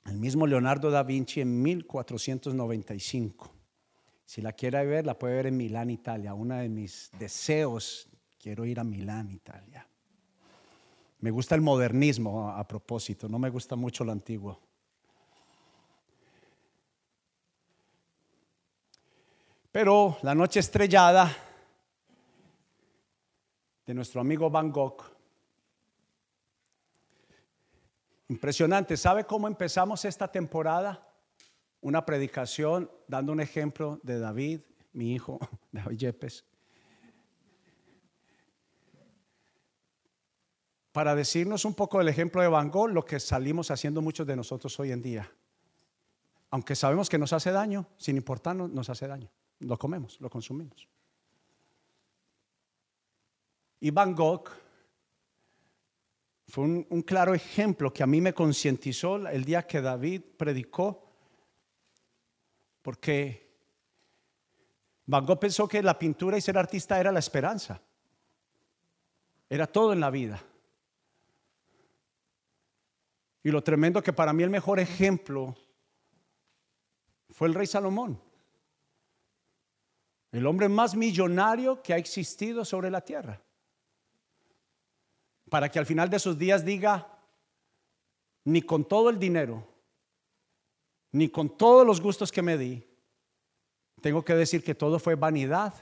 El 0.06 0.18
mismo 0.18 0.46
Leonardo 0.46 0.92
da 0.92 1.02
Vinci 1.02 1.42
en 1.42 1.62
1495. 1.62 3.56
Si 4.26 4.42
la 4.44 4.54
quiere 4.54 4.86
ver, 4.86 5.08
la 5.08 5.18
puede 5.18 5.34
ver 5.34 5.48
en 5.48 5.58
Milán, 5.58 5.90
Italia. 5.90 6.36
Uno 6.36 6.56
de 6.56 6.70
mis 6.70 7.10
deseos, 7.18 8.09
quiero 8.40 8.66
ir 8.66 8.80
a 8.80 8.84
Milán, 8.84 9.30
Italia. 9.30 9.86
Me 11.20 11.32
gusta 11.32 11.54
el 11.56 11.62
modernismo 11.62 12.50
a 12.50 12.66
propósito, 12.66 13.28
no 13.28 13.38
me 13.38 13.50
gusta 13.50 13.76
mucho 13.76 14.06
lo 14.06 14.14
antiguo. 14.14 14.60
Pero 19.72 20.18
la 20.24 20.34
noche 20.34 20.62
estrellada 20.62 21.32
de 23.86 23.94
nuestro 23.94 24.22
amigo 24.22 24.50
Van 24.50 24.72
Gogh. 24.72 25.04
Impresionante. 28.30 28.96
¿Sabe 28.96 29.26
cómo 29.26 29.48
empezamos 29.48 30.06
esta 30.06 30.32
temporada? 30.32 31.08
Una 31.82 32.06
predicación 32.06 32.90
dando 33.08 33.32
un 33.32 33.42
ejemplo 33.42 34.00
de 34.04 34.20
David, 34.20 34.62
mi 34.94 35.14
hijo, 35.14 35.40
David 35.72 35.98
Yepes. 35.98 36.46
Para 40.92 41.16
decirnos 41.16 41.66
un 41.66 41.76
poco 41.76 42.00
del 42.00 42.08
ejemplo 42.08 42.42
de 42.42 42.48
Van 42.48 42.72
Gogh, 42.72 42.90
lo 42.90 43.06
que 43.06 43.20
salimos 43.20 43.70
haciendo 43.70 44.02
muchos 44.02 44.26
de 44.26 44.36
nosotros 44.36 44.80
hoy 44.80 44.92
en 44.92 45.02
día. 45.02 45.32
Aunque 46.52 46.76
sabemos 46.76 47.10
que 47.10 47.20
nos 47.20 47.32
hace 47.32 47.52
daño, 47.52 47.86
sin 47.98 48.18
importarnos, 48.18 48.72
nos 48.72 48.90
hace 48.90 49.08
daño. 49.08 49.30
Lo 49.60 49.78
comemos, 49.78 50.20
lo 50.20 50.30
consumimos. 50.30 50.88
Y 53.82 53.92
Van 53.92 54.16
Gogh 54.16 54.50
fue 56.48 56.64
un, 56.64 57.04
claro 57.04 57.36
ejemplo 57.36 57.94
que 57.94 58.02
a 58.02 58.08
mí 58.08 58.20
me 58.20 58.34
concientizó 58.34 59.16
el 59.28 59.46
día 59.46 59.68
que 59.68 59.82
David 59.82 60.22
predicó, 60.36 61.06
porque 62.82 63.48
Van 65.06 65.26
Gogh 65.26 65.40
pensó 65.40 65.68
que 65.68 65.84
la 65.84 66.00
pintura 66.00 66.38
y 66.38 66.42
ser 66.42 66.58
artista 66.58 67.00
era 67.00 67.12
la 67.12 67.20
esperanza, 67.20 67.80
era 69.48 69.68
todo 69.68 69.94
en 69.94 70.00
la 70.00 70.10
vida. 70.10 70.44
Y 73.44 73.52
lo 73.52 73.64
tremendo 73.64 74.04
que 74.04 74.14
para 74.14 74.34
mí 74.34 74.44
el 74.44 74.50
mejor 74.50 74.80
ejemplo 74.80 75.56
fue 77.30 77.48
el 77.48 77.54
rey 77.54 77.68
Salomón, 77.68 78.22
el 80.32 80.46
hombre 80.46 80.70
más 80.70 80.96
millonario 80.96 81.82
que 81.82 81.94
ha 81.94 81.98
existido 81.98 82.66
sobre 82.66 82.92
la 82.92 83.02
tierra 83.02 83.42
para 85.50 85.70
que 85.70 85.80
al 85.80 85.86
final 85.86 86.10
de 86.10 86.20
sus 86.20 86.38
días 86.38 86.64
diga, 86.64 87.20
ni 88.46 88.62
con 88.62 88.86
todo 88.86 89.10
el 89.10 89.20
dinero, 89.20 89.68
ni 91.12 91.30
con 91.30 91.58
todos 91.58 91.86
los 91.86 92.00
gustos 92.00 92.32
que 92.32 92.42
me 92.42 92.58
di, 92.58 92.86
tengo 94.02 94.24
que 94.24 94.36
decir 94.36 94.64
que 94.64 94.76
todo 94.76 95.00
fue 95.00 95.16
vanidad 95.16 95.74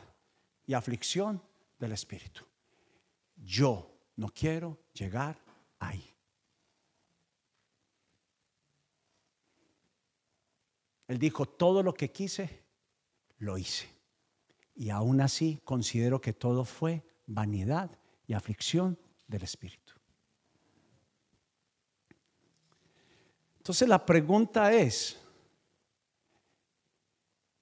y 0.66 0.74
aflicción 0.74 1.42
del 1.78 1.92
Espíritu. 1.92 2.44
Yo 3.36 3.92
no 4.16 4.30
quiero 4.30 4.80
llegar 4.94 5.38
ahí. 5.80 6.17
Él 11.08 11.20
dijo, 11.20 11.46
todo 11.46 11.84
lo 11.84 11.94
que 11.94 12.12
quise, 12.12 12.64
lo 13.40 13.58
hice. 13.58 13.88
Y 14.76 14.90
aún 14.90 15.22
así 15.22 15.60
considero 15.64 16.20
que 16.20 16.34
todo 16.34 16.66
fue 16.66 17.04
vanidad 17.26 17.90
y 18.28 18.34
aflicción 18.34 18.98
del 19.28 19.44
Espíritu. 19.44 19.94
Entonces 23.58 23.88
la 23.88 24.06
pregunta 24.06 24.72
es, 24.72 25.20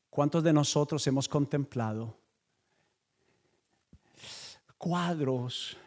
¿cuántos 0.09 0.43
de 0.43 0.53
nosotros 0.53 1.05
hemos 1.07 1.27
contemplado 1.27 2.17
cuadros, 4.77 5.77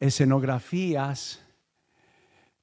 escenografías, 0.00 1.40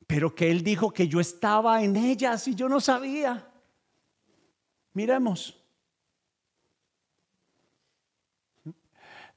pero 0.05 0.33
que 0.33 0.49
Él 0.51 0.63
dijo 0.63 0.91
que 0.91 1.07
yo 1.07 1.19
estaba 1.19 1.81
en 1.83 1.95
ellas 1.95 2.47
y 2.47 2.55
yo 2.55 2.67
no 2.67 2.81
sabía? 2.81 3.49
Miremos. 4.97 5.55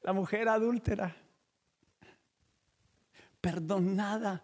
La 0.01 0.15
mujer 0.15 0.49
adúltera 0.49 1.15
perdonada. 3.43 4.43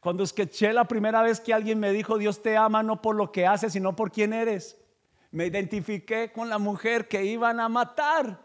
Cuando 0.00 0.22
escuché 0.22 0.74
la 0.74 0.84
primera 0.84 1.22
vez 1.22 1.40
que 1.40 1.54
alguien 1.54 1.80
me 1.80 1.92
dijo, 1.92 2.18
Dios 2.18 2.42
te 2.42 2.58
ama 2.58 2.82
no 2.82 3.00
por 3.00 3.16
lo 3.16 3.32
que 3.32 3.46
haces, 3.46 3.72
sino 3.72 3.96
por 3.96 4.12
quién 4.12 4.34
eres, 4.34 4.76
me 5.30 5.46
identifiqué 5.46 6.30
con 6.30 6.50
la 6.50 6.58
mujer 6.58 7.08
que 7.08 7.24
iban 7.24 7.58
a 7.58 7.70
matar. 7.70 8.38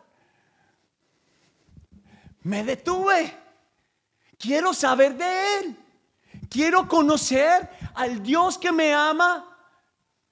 Me 2.43 2.63
detuve. 2.63 3.34
Quiero 4.39 4.73
saber 4.73 5.17
de 5.17 5.58
Él. 5.58 5.78
Quiero 6.50 6.88
conocer 6.88 7.69
al 7.93 8.23
Dios 8.23 8.58
que 8.58 8.71
me 8.71 8.93
ama 8.93 9.47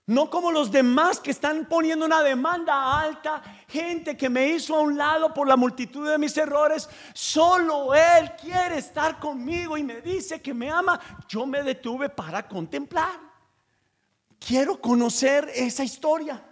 no 0.07 0.29
como 0.29 0.51
los 0.51 0.71
demás 0.71 1.19
que 1.19 1.31
están 1.31 1.65
poniendo 1.65 2.05
una 2.05 2.21
demanda 2.21 2.99
alta, 2.99 3.41
gente 3.67 4.15
que 4.15 4.29
me 4.29 4.47
hizo 4.49 4.75
a 4.75 4.81
un 4.81 4.97
lado 4.97 5.33
por 5.33 5.47
la 5.47 5.55
multitud 5.55 6.07
de 6.07 6.19
mis 6.19 6.37
errores. 6.37 6.87
Solo 7.13 7.95
Él 7.95 8.31
quiere 8.39 8.77
estar 8.77 9.19
conmigo 9.19 9.77
y 9.77 9.83
me 9.83 10.01
dice 10.01 10.41
que 10.41 10.53
me 10.53 10.69
ama. 10.69 10.99
Yo 11.27 11.47
me 11.47 11.63
detuve 11.63 12.09
para 12.09 12.47
contemplar. 12.47 13.19
Quiero 14.37 14.79
conocer 14.79 15.51
esa 15.55 15.83
historia. 15.83 16.43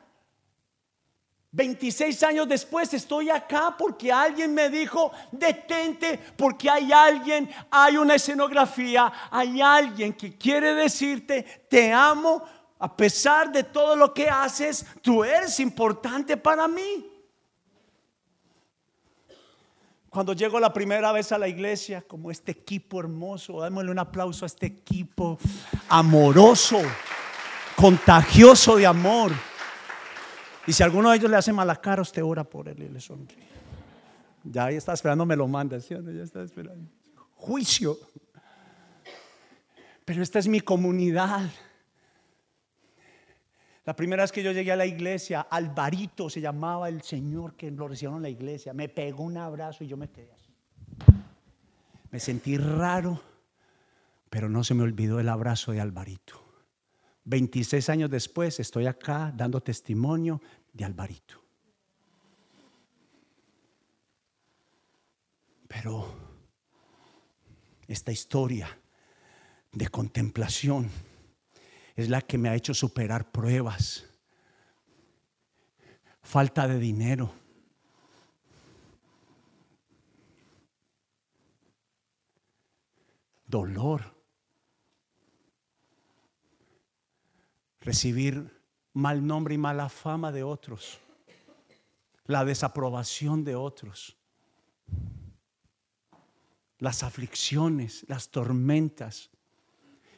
26 1.52 2.24
años 2.24 2.50
después 2.50 2.92
estoy 2.96 3.30
acá 3.30 3.76
porque 3.78 4.12
alguien 4.12 4.56
me 4.56 4.72
dijo, 4.72 5.12
detente, 5.32 6.18
porque 6.36 6.68
hay 6.68 6.92
alguien, 6.92 7.48
hay 7.70 7.98
una 7.98 8.16
escenografía, 8.16 9.14
hay 9.30 9.62
alguien 9.62 10.14
que 10.14 10.36
quiere 10.36 10.74
decirte, 10.74 11.44
te 11.70 11.94
amo 11.94 12.44
a 12.84 12.98
pesar 12.98 13.50
de 13.50 13.64
todo 13.64 13.96
lo 13.96 14.14
que 14.14 14.28
haces, 14.28 14.86
tú 15.02 15.24
eres 15.24 15.58
importante 15.62 16.36
para 16.36 16.68
mí. 16.68 17.10
Cuando 20.10 20.34
llego 20.34 20.60
la 20.60 20.74
primera 20.74 21.14
vez 21.14 21.32
a 21.32 21.38
la 21.38 21.48
iglesia, 21.48 22.02
como 22.02 22.30
este 22.30 22.52
equipo 22.52 23.00
hermoso, 23.00 23.62
démosle 23.62 23.90
un 23.90 24.00
aplauso 24.00 24.44
a 24.44 24.48
este 24.48 24.66
equipo 24.66 25.40
amoroso, 25.88 26.82
contagioso 27.78 28.76
de 28.76 28.86
amor. 28.86 29.32
Y 30.68 30.74
si 30.74 30.84
alguno 30.84 31.12
de 31.12 31.16
ellos 31.16 31.32
le 31.32 31.38
hace 31.38 31.54
mala 31.54 31.78
cara, 31.78 32.02
usted 32.02 32.22
ora 32.22 32.44
por 32.44 32.68
él 32.68 32.84
y 32.84 32.90
le 32.90 33.00
sonríe. 33.00 33.48
Ya 34.44 34.66
ahí 34.66 34.76
está 34.76 34.92
esperando, 34.92 35.26
me 35.26 35.38
lo 35.38 35.48
manda, 35.48 35.78
Ya 35.78 36.22
está 36.22 36.44
esperando. 36.44 36.92
Juicio. 37.36 37.98
Pero 40.04 40.22
esta 40.22 40.40
es 40.40 40.50
mi 40.50 40.60
comunidad. 40.60 41.50
La 43.86 43.96
primera 43.96 44.24
vez 44.24 44.32
que 44.32 44.44
yo 44.44 44.52
llegué 44.54 44.72
a 44.72 44.78
la 44.78 44.86
iglesia, 44.86 45.42
Alvarito 45.42 46.30
se 46.30 46.40
llamaba 46.40 46.88
el 46.88 47.02
señor 47.02 47.56
que 47.56 47.70
lo 47.70 47.88
recibieron 47.88 48.18
en 48.18 48.24
la 48.24 48.30
iglesia. 48.30 48.74
Me 48.74 48.88
pegó 48.88 49.24
un 49.24 49.38
abrazo 49.38 49.84
y 49.84 49.88
yo 49.88 49.98
me 49.98 50.10
quedé 50.10 50.32
así. 50.32 50.54
Me 52.10 52.20
sentí 52.20 52.58
raro, 52.58 53.22
pero 54.30 54.48
no 54.48 54.64
se 54.64 54.74
me 54.74 54.84
olvidó 54.84 55.20
el 55.20 55.28
abrazo 55.28 55.74
de 55.74 55.82
Alvarito. 55.82 56.42
26 57.26 57.90
años 57.90 58.10
después 58.10 58.60
estoy 58.60 58.86
acá 58.86 59.34
dando 59.36 59.62
testimonio 59.62 60.42
de 60.72 60.86
Alvarito. 60.86 61.42
Pero 65.68 66.08
esta 67.88 68.12
historia 68.12 68.78
de 69.72 69.88
contemplación 69.90 70.90
es 71.96 72.10
la 72.10 72.22
que 72.22 72.38
me 72.38 72.50
ha 72.50 72.56
hecho 72.56 72.74
superar 72.74 73.32
pruebas, 73.32 74.06
falta 76.22 76.68
de 76.68 76.80
dinero. 76.80 77.34
Dolor. 83.46 84.16
Recibir 87.82 88.62
mal 88.94 89.26
nombre 89.26 89.54
y 89.54 89.58
mala 89.58 89.90
fama 89.90 90.32
de 90.32 90.42
otros. 90.42 91.00
La 92.26 92.44
desaprobación 92.46 93.44
de 93.44 93.56
otros. 93.56 94.18
las 96.84 97.02
aflicciones, 97.02 98.04
las 98.10 98.30
tormentas, 98.30 99.30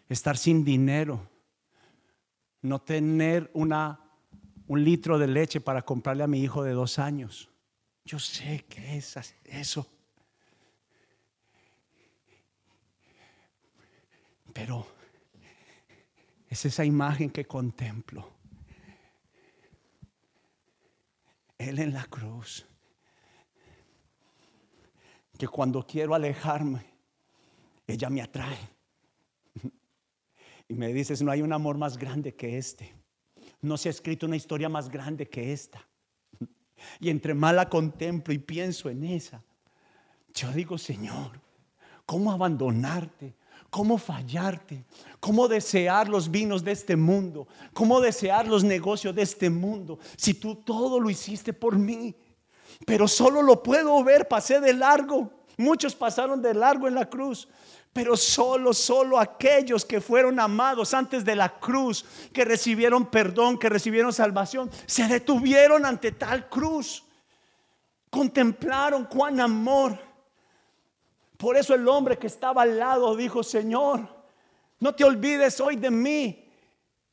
estar 0.09 0.35
sin 0.35 0.65
dinero, 0.65 1.29
no 2.65 2.81
tener 2.81 3.49
una, 3.53 3.99
un 4.67 4.83
litro 4.83 5.17
de 5.17 5.27
leche 5.27 5.61
para 5.61 5.83
comprarle 5.83 6.23
a 6.23 6.27
mi 6.27 6.41
hijo 6.41 6.63
de 6.63 6.71
dos 6.71 6.99
años. 6.99 7.49
Yo 8.03 8.19
sé 8.19 8.65
que 8.67 8.97
es 8.97 9.15
eso. 9.43 9.87
Pero 14.53 14.87
es 16.47 16.65
esa 16.65 16.85
imagen 16.85 17.29
que 17.29 17.45
contemplo. 17.45 18.31
Él 21.57 21.79
en 21.79 21.93
la 21.93 22.05
cruz. 22.05 22.65
Que 25.37 25.47
cuando 25.47 25.85
quiero 25.85 26.15
alejarme, 26.15 26.85
ella 27.85 28.09
me 28.09 28.21
atrae. 28.21 28.74
Y 30.67 30.73
me 30.73 30.91
dices, 30.93 31.21
no 31.21 31.31
hay 31.31 31.41
un 31.41 31.53
amor 31.53 31.77
más 31.77 31.97
grande 31.97 32.35
que 32.35 32.57
este. 32.57 32.93
No 33.61 33.77
se 33.77 33.89
ha 33.89 33.91
escrito 33.91 34.25
una 34.25 34.35
historia 34.35 34.69
más 34.69 34.89
grande 34.89 35.27
que 35.27 35.53
esta. 35.53 35.85
Y 36.99 37.09
entre 37.09 37.33
más 37.33 37.53
la 37.53 37.69
contemplo 37.69 38.33
y 38.33 38.39
pienso 38.39 38.89
en 38.89 39.03
esa, 39.03 39.43
yo 40.33 40.51
digo, 40.51 40.77
Señor, 40.77 41.39
¿cómo 42.05 42.31
abandonarte? 42.31 43.35
¿Cómo 43.69 43.97
fallarte? 43.97 44.85
¿Cómo 45.19 45.47
desear 45.47 46.07
los 46.07 46.29
vinos 46.29 46.63
de 46.63 46.71
este 46.71 46.95
mundo? 46.95 47.47
¿Cómo 47.73 47.99
desear 47.99 48.47
los 48.47 48.63
negocios 48.63 49.13
de 49.15 49.21
este 49.21 49.49
mundo? 49.49 49.99
Si 50.15 50.33
tú 50.33 50.55
todo 50.55 50.99
lo 50.99 51.09
hiciste 51.09 51.53
por 51.53 51.77
mí, 51.77 52.15
pero 52.85 53.07
solo 53.07 53.41
lo 53.41 53.61
puedo 53.61 54.03
ver, 54.03 54.27
pasé 54.27 54.59
de 54.59 54.73
largo. 54.73 55.31
Muchos 55.57 55.95
pasaron 55.95 56.41
de 56.41 56.53
largo 56.53 56.87
en 56.87 56.95
la 56.95 57.09
cruz, 57.09 57.47
pero 57.95 58.17
solo, 58.17 58.73
solo 58.73 59.17
aquellos 59.17 59.85
que 59.85 60.01
fueron 60.01 60.37
amados 60.37 60.93
antes 60.93 61.23
de 61.23 61.35
la 61.35 61.57
cruz, 61.59 62.03
que 62.33 62.43
recibieron 62.43 63.05
perdón, 63.05 63.57
que 63.57 63.69
recibieron 63.69 64.11
salvación, 64.11 64.69
se 64.85 65.07
detuvieron 65.07 65.85
ante 65.85 66.11
tal 66.11 66.49
cruz. 66.49 67.03
Contemplaron 68.09 69.05
cuán 69.05 69.39
amor 69.39 69.97
por 71.37 71.57
eso 71.57 71.73
el 71.73 71.87
hombre 71.87 72.17
que 72.17 72.27
estaba 72.27 72.61
al 72.61 72.79
lado 72.79 73.15
dijo, 73.15 73.43
Señor, 73.43 74.07
no 74.79 74.95
te 74.95 75.03
olvides 75.03 75.59
hoy 75.59 75.75
de 75.75 75.91
mí. 75.91 76.44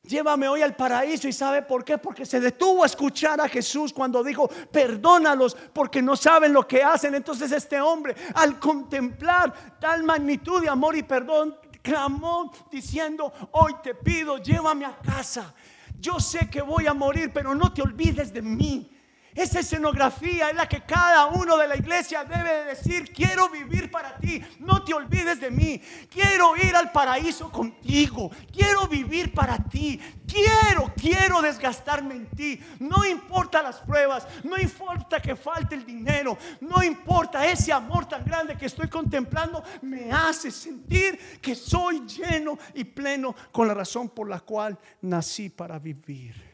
Llévame 0.05 0.49
hoy 0.49 0.61
al 0.61 0.75
paraíso. 0.75 1.27
¿Y 1.29 1.33
sabe 1.33 1.61
por 1.61 1.85
qué? 1.85 1.97
Porque 1.97 2.25
se 2.25 2.39
detuvo 2.41 2.83
a 2.83 2.87
escuchar 2.87 3.39
a 3.39 3.47
Jesús 3.47 3.93
cuando 3.93 4.23
dijo, 4.23 4.49
perdónalos 4.71 5.55
porque 5.71 6.01
no 6.01 6.17
saben 6.17 6.51
lo 6.51 6.67
que 6.67 6.83
hacen. 6.83 7.15
Entonces 7.15 7.51
este 7.53 7.79
hombre, 7.79 8.13
al 8.35 8.59
contemplar 8.59 9.77
tal 9.79 10.03
magnitud 10.03 10.61
de 10.61 10.69
amor 10.69 10.97
y 10.97 11.03
perdón, 11.03 11.55
clamó 11.81 12.51
diciendo, 12.69 13.31
hoy 13.51 13.75
te 13.81 13.95
pido, 13.95 14.37
llévame 14.39 14.85
a 14.85 14.97
casa. 14.97 15.53
Yo 15.99 16.19
sé 16.19 16.49
que 16.49 16.61
voy 16.61 16.85
a 16.85 16.93
morir, 16.93 17.31
pero 17.33 17.55
no 17.55 17.71
te 17.71 17.81
olvides 17.81 18.33
de 18.33 18.41
mí. 18.41 18.92
Esa 19.35 19.61
escenografía 19.61 20.49
es 20.49 20.55
la 20.55 20.69
que 20.69 20.81
cada 20.81 21.25
uno 21.27 21.57
de 21.57 21.67
la 21.67 21.75
iglesia 21.75 22.23
debe 22.23 22.65
decir, 22.65 23.11
quiero 23.11 23.49
vivir 23.49 23.89
para 23.89 24.15
ti, 24.17 24.41
no 24.59 24.83
te 24.83 24.93
olvides 24.93 25.39
de 25.39 25.49
mí, 25.49 25.81
quiero 26.09 26.55
ir 26.55 26.75
al 26.75 26.91
paraíso 26.91 27.51
contigo, 27.51 28.29
quiero 28.51 28.87
vivir 28.87 29.33
para 29.33 29.57
ti, 29.57 29.99
quiero, 30.27 30.93
quiero 30.95 31.41
desgastarme 31.41 32.15
en 32.15 32.27
ti, 32.27 32.59
no 32.79 33.05
importa 33.05 33.63
las 33.63 33.77
pruebas, 33.77 34.27
no 34.43 34.57
importa 34.57 35.19
que 35.19 35.35
falte 35.35 35.75
el 35.75 35.85
dinero, 35.85 36.37
no 36.61 36.83
importa 36.83 37.45
ese 37.45 37.73
amor 37.73 38.05
tan 38.05 38.23
grande 38.23 38.55
que 38.55 38.67
estoy 38.67 38.87
contemplando, 38.87 39.63
me 39.81 40.11
hace 40.11 40.51
sentir 40.51 41.39
que 41.41 41.55
soy 41.55 42.01
lleno 42.05 42.59
y 42.75 42.83
pleno 42.83 43.35
con 43.51 43.67
la 43.67 43.73
razón 43.73 44.09
por 44.09 44.29
la 44.29 44.41
cual 44.41 44.77
nací 45.01 45.49
para 45.49 45.79
vivir. 45.79 46.52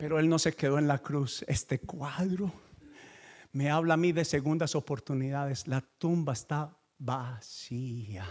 Pero 0.00 0.18
Él 0.18 0.30
no 0.30 0.38
se 0.38 0.54
quedó 0.54 0.78
en 0.78 0.88
la 0.88 0.98
cruz. 0.98 1.44
Este 1.46 1.78
cuadro 1.78 2.50
me 3.52 3.68
habla 3.68 3.94
a 3.94 3.96
mí 3.98 4.12
de 4.12 4.24
segundas 4.24 4.74
oportunidades. 4.74 5.68
La 5.68 5.82
tumba 5.82 6.32
está 6.32 6.74
vacía. 6.96 8.24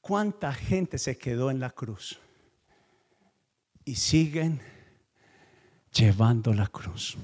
¿Cuánta 0.00 0.50
gente 0.50 0.96
se 0.96 1.18
quedó 1.18 1.50
en 1.50 1.60
la 1.60 1.68
cruz? 1.68 2.18
Y 3.84 3.96
siguen 3.96 4.62
llevando 5.92 6.54
la 6.54 6.66
cruz. 6.66 7.18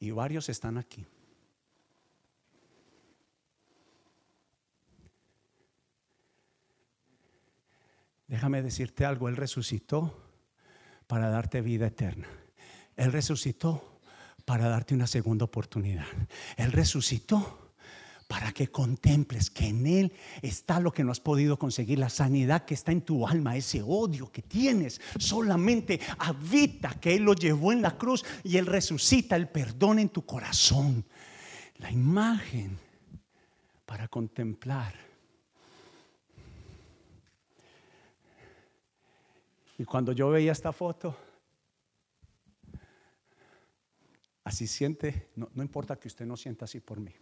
Y 0.00 0.10
varios 0.10 0.48
están 0.48 0.76
aquí. 0.76 1.06
Déjame 8.28 8.62
decirte 8.62 9.06
algo, 9.06 9.28
Él 9.28 9.36
resucitó 9.36 10.14
para 11.06 11.30
darte 11.30 11.62
vida 11.62 11.86
eterna. 11.86 12.28
Él 12.94 13.10
resucitó 13.10 14.00
para 14.44 14.68
darte 14.68 14.94
una 14.94 15.06
segunda 15.06 15.46
oportunidad. 15.46 16.06
Él 16.56 16.72
resucitó 16.72 17.72
para 18.28 18.52
que 18.52 18.68
contemples 18.68 19.48
que 19.48 19.68
en 19.68 19.86
Él 19.86 20.12
está 20.42 20.78
lo 20.78 20.92
que 20.92 21.02
no 21.02 21.10
has 21.10 21.20
podido 21.20 21.58
conseguir, 21.58 21.98
la 21.98 22.10
sanidad 22.10 22.66
que 22.66 22.74
está 22.74 22.92
en 22.92 23.00
tu 23.00 23.26
alma, 23.26 23.56
ese 23.56 23.82
odio 23.82 24.30
que 24.30 24.42
tienes, 24.42 25.00
solamente 25.18 25.98
habita 26.18 26.90
que 27.00 27.16
Él 27.16 27.22
lo 27.22 27.32
llevó 27.32 27.72
en 27.72 27.80
la 27.80 27.96
cruz 27.96 28.24
y 28.44 28.58
Él 28.58 28.66
resucita 28.66 29.34
el 29.36 29.48
perdón 29.48 29.98
en 29.98 30.10
tu 30.10 30.26
corazón. 30.26 31.06
La 31.78 31.90
imagen 31.90 32.78
para 33.86 34.08
contemplar 34.08 35.07
Y 39.78 39.84
cuando 39.84 40.10
yo 40.10 40.28
veía 40.30 40.50
esta 40.50 40.72
foto, 40.72 41.16
así 44.42 44.66
siente, 44.66 45.30
no, 45.36 45.48
importa 45.62 45.96
que 45.96 46.08
usted 46.08 46.26
no 46.26 46.36
sienta 46.36 46.64
así 46.64 46.80
por 46.80 46.98
mí, 46.98 47.14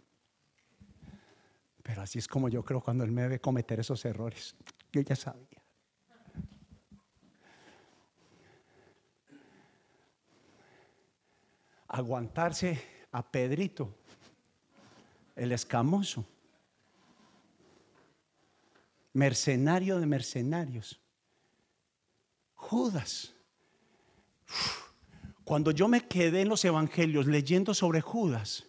pero 1.83 2.01
así 2.01 2.17
es 2.17 2.27
como 2.27 2.49
yo 2.49 2.65
creo 2.65 2.81
cuando 2.81 3.03
Él 3.03 3.11
me 3.11 3.27
ve 3.27 3.39
cometer 3.39 3.79
esos 3.79 4.03
errores. 4.05 4.55
Yo 4.91 5.01
ya 5.01 5.15
sabía. 5.15 5.61
Aguantarse 11.89 12.81
a 13.11 13.31
Pedrito, 13.31 13.95
el 15.35 15.51
escamoso, 15.51 16.25
mercenario 19.13 19.99
de 19.99 20.07
mercenarios 20.07 20.99
Judas. 22.57 23.33
Cuando 25.45 25.71
yo 25.71 25.87
me 25.87 26.05
quedé 26.05 26.41
en 26.41 26.49
los 26.49 26.65
evangelios 26.65 27.25
leyendo 27.25 27.73
sobre 27.73 28.01
Judas, 28.01 28.65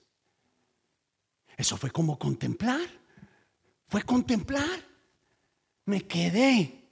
eso 1.56 1.76
fue 1.76 1.90
como 1.90 2.16
contemplar. 2.16 2.88
Fue 3.88 4.02
contemplar. 4.02 4.86
Me 5.86 6.06
quedé 6.06 6.88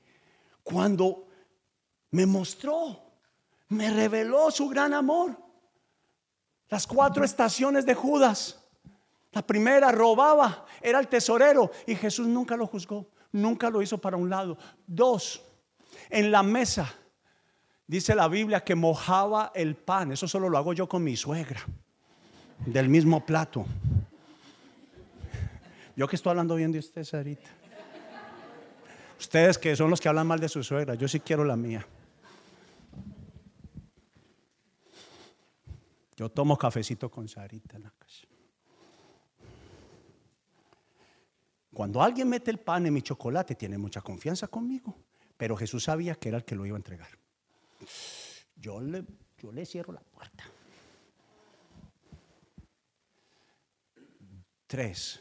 cuando 0.65 1.29
me 2.11 2.27
mostró, 2.27 3.01
me 3.69 3.91
reveló 3.91 4.51
su 4.51 4.69
gran 4.69 4.93
amor. 4.93 5.39
Las 6.69 6.87
cuatro 6.87 7.23
estaciones 7.25 7.87
de 7.87 7.95
Judas. 7.95 8.61
La 9.31 9.47
primera 9.47 9.93
robaba, 9.93 10.65
era 10.81 10.99
el 10.99 11.09
tesorero 11.09 11.71
y 11.87 11.95
Jesús 11.95 12.27
nunca 12.27 12.57
lo 12.57 12.67
juzgó, 12.67 13.07
nunca 13.31 13.69
lo 13.69 13.83
hizo 13.83 13.99
para 13.99 14.17
un 14.17 14.31
lado. 14.31 14.57
Dos, 14.87 15.43
en 16.11 16.31
la 16.31 16.43
mesa. 16.43 16.95
Dice 17.87 18.15
la 18.15 18.29
Biblia 18.29 18.65
que 18.65 18.75
mojaba 18.75 19.53
el 19.55 19.77
pan. 19.77 20.13
Eso 20.13 20.27
solo 20.27 20.49
lo 20.49 20.59
hago 20.59 20.73
yo 20.73 20.89
con 20.89 21.05
mi 21.05 21.17
suegra. 21.17 21.61
Del 22.65 22.89
mismo 22.89 23.25
plato. 23.25 23.67
Yo 25.95 26.09
que 26.09 26.17
estoy 26.17 26.31
hablando 26.31 26.57
bien 26.57 26.73
de 26.73 26.79
ustedes 26.79 27.15
ahorita. 27.15 27.49
Ustedes 29.19 29.57
que 29.57 29.75
son 29.77 29.91
los 29.91 30.01
que 30.01 30.09
hablan 30.09 30.27
mal 30.27 30.41
de 30.41 30.49
su 30.49 30.63
suegra. 30.63 30.95
Yo 30.95 31.09
sí 31.09 31.21
quiero 31.21 31.45
la 31.45 31.57
mía. 31.57 31.87
Yo 36.17 36.31
tomo 36.31 36.57
cafecito 36.57 37.11
con 37.11 37.29
Sarita 37.29 37.77
en 37.77 37.85
la 37.85 37.91
casa. 37.91 38.27
Cuando 41.73 42.03
alguien 42.03 42.29
mete 42.29 42.51
el 42.51 42.59
pan 42.59 42.87
en 42.87 42.95
mi 42.95 43.03
chocolate, 43.03 43.55
tiene 43.55 43.77
mucha 43.77 44.01
confianza 44.01 44.49
conmigo. 44.49 44.97
Pero 45.37 45.57
Jesús 45.57 45.85
sabía 45.85 46.15
que 46.15 46.29
era 46.29 46.39
el 46.39 46.45
que 46.45 46.55
lo 46.55 46.67
iba 46.67 46.77
a 46.77 46.79
entregar. 46.79 47.11
Yo 48.57 48.81
le, 48.81 49.05
yo 49.39 49.53
le 49.53 49.67
cierro 49.67 49.93
la 49.93 50.01
puerta. 50.01 50.45
Tres. 54.67 55.21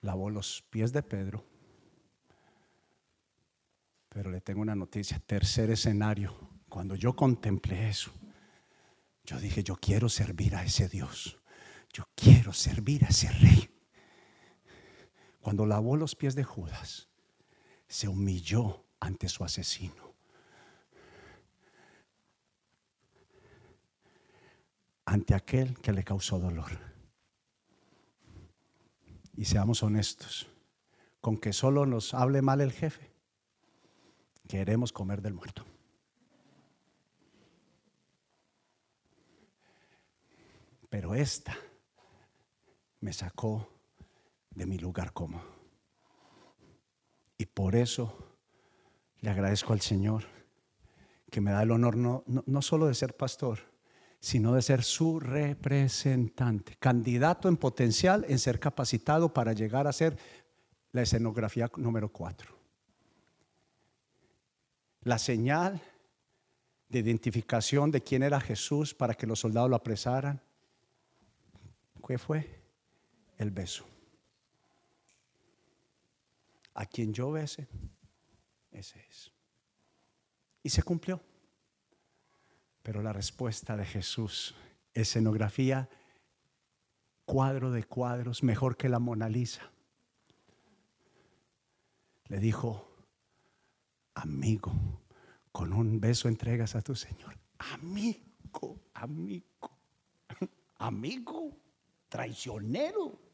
Lavó 0.00 0.30
los 0.30 0.62
pies 0.70 0.92
de 0.92 1.02
Pedro. 1.02 1.44
Pero 4.08 4.30
le 4.30 4.40
tengo 4.40 4.60
una 4.60 4.74
noticia, 4.74 5.18
tercer 5.20 5.70
escenario. 5.70 6.34
Cuando 6.68 6.94
yo 6.94 7.14
contemplé 7.14 7.88
eso, 7.88 8.12
yo 9.24 9.38
dije, 9.38 9.62
yo 9.62 9.76
quiero 9.76 10.08
servir 10.08 10.54
a 10.56 10.64
ese 10.64 10.88
Dios. 10.88 11.40
Yo 11.92 12.08
quiero 12.14 12.52
servir 12.52 13.04
a 13.04 13.08
ese 13.08 13.30
rey. 13.30 13.70
Cuando 15.40 15.66
lavó 15.66 15.96
los 15.96 16.14
pies 16.14 16.34
de 16.34 16.44
Judas, 16.44 17.07
se 17.88 18.06
humilló 18.06 18.84
ante 19.00 19.28
su 19.28 19.44
asesino. 19.44 20.14
Ante 25.06 25.34
aquel 25.34 25.78
que 25.78 25.92
le 25.92 26.04
causó 26.04 26.38
dolor. 26.38 26.70
Y 29.34 29.46
seamos 29.46 29.82
honestos, 29.82 30.46
con 31.20 31.38
que 31.38 31.52
solo 31.52 31.86
nos 31.86 32.12
hable 32.12 32.42
mal 32.42 32.60
el 32.60 32.72
jefe, 32.72 33.10
queremos 34.46 34.92
comer 34.92 35.22
del 35.22 35.34
muerto. 35.34 35.64
Pero 40.90 41.14
esta 41.14 41.56
me 43.00 43.12
sacó 43.12 43.68
de 44.50 44.66
mi 44.66 44.78
lugar 44.78 45.12
cómodo. 45.12 45.57
Y 47.38 47.46
por 47.46 47.76
eso 47.76 48.12
le 49.20 49.30
agradezco 49.30 49.72
al 49.72 49.80
Señor 49.80 50.24
que 51.30 51.40
me 51.40 51.52
da 51.52 51.62
el 51.62 51.70
honor 51.70 51.96
no, 51.96 52.24
no, 52.26 52.62
solo 52.62 52.86
de 52.86 52.94
ser 52.94 53.16
pastor, 53.16 53.60
sino 54.18 54.54
de 54.54 54.62
ser 54.62 54.82
su 54.82 55.20
representante, 55.20 56.76
candidato 56.78 57.48
en 57.48 57.56
potencial 57.56 58.24
en 58.28 58.38
ser 58.38 58.58
capacitado 58.58 59.32
para 59.32 59.52
llegar 59.52 59.86
a 59.86 59.92
ser 59.92 60.18
la 60.90 61.02
escenografía 61.02 61.70
número 61.76 62.10
cuatro. 62.10 62.56
La 65.02 65.18
señal 65.18 65.80
de 66.88 66.98
identificación 66.98 67.90
de 67.90 68.02
quién 68.02 68.22
era 68.22 68.40
Jesús 68.40 68.94
para 68.94 69.14
que 69.14 69.26
los 69.26 69.38
soldados 69.38 69.70
lo 69.70 69.76
apresaran. 69.76 70.40
¿Qué 72.06 72.18
fue? 72.18 72.62
El 73.36 73.50
beso. 73.50 73.84
A 76.78 76.86
quien 76.86 77.12
yo 77.12 77.32
bese, 77.32 77.66
ese 78.70 79.04
es. 79.10 79.32
Y 80.62 80.70
se 80.70 80.84
cumplió. 80.84 81.20
Pero 82.84 83.02
la 83.02 83.12
respuesta 83.12 83.76
de 83.76 83.84
Jesús, 83.84 84.54
escenografía, 84.94 85.88
cuadro 87.24 87.72
de 87.72 87.82
cuadros, 87.82 88.44
mejor 88.44 88.76
que 88.76 88.88
la 88.88 89.00
Mona 89.00 89.28
Lisa. 89.28 89.72
Le 92.26 92.38
dijo, 92.38 92.88
amigo, 94.14 94.72
con 95.50 95.72
un 95.72 95.98
beso 95.98 96.28
entregas 96.28 96.76
a 96.76 96.82
tu 96.82 96.94
Señor. 96.94 97.36
Amigo, 97.58 98.82
amigo, 98.94 99.80
amigo, 100.78 101.56
traicionero. 102.08 103.27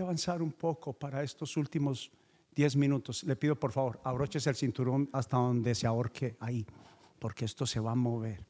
Avanzar 0.00 0.42
un 0.42 0.52
poco 0.52 0.92
para 0.92 1.22
estos 1.22 1.56
últimos 1.56 2.10
10 2.54 2.76
minutos. 2.76 3.24
Le 3.24 3.36
pido 3.36 3.56
por 3.56 3.72
favor, 3.72 4.00
abroches 4.04 4.46
el 4.46 4.54
cinturón 4.54 5.08
hasta 5.12 5.36
donde 5.36 5.74
se 5.74 5.86
ahorque 5.86 6.36
ahí, 6.40 6.66
porque 7.18 7.44
esto 7.44 7.66
se 7.66 7.80
va 7.80 7.92
a 7.92 7.94
mover. 7.94 8.44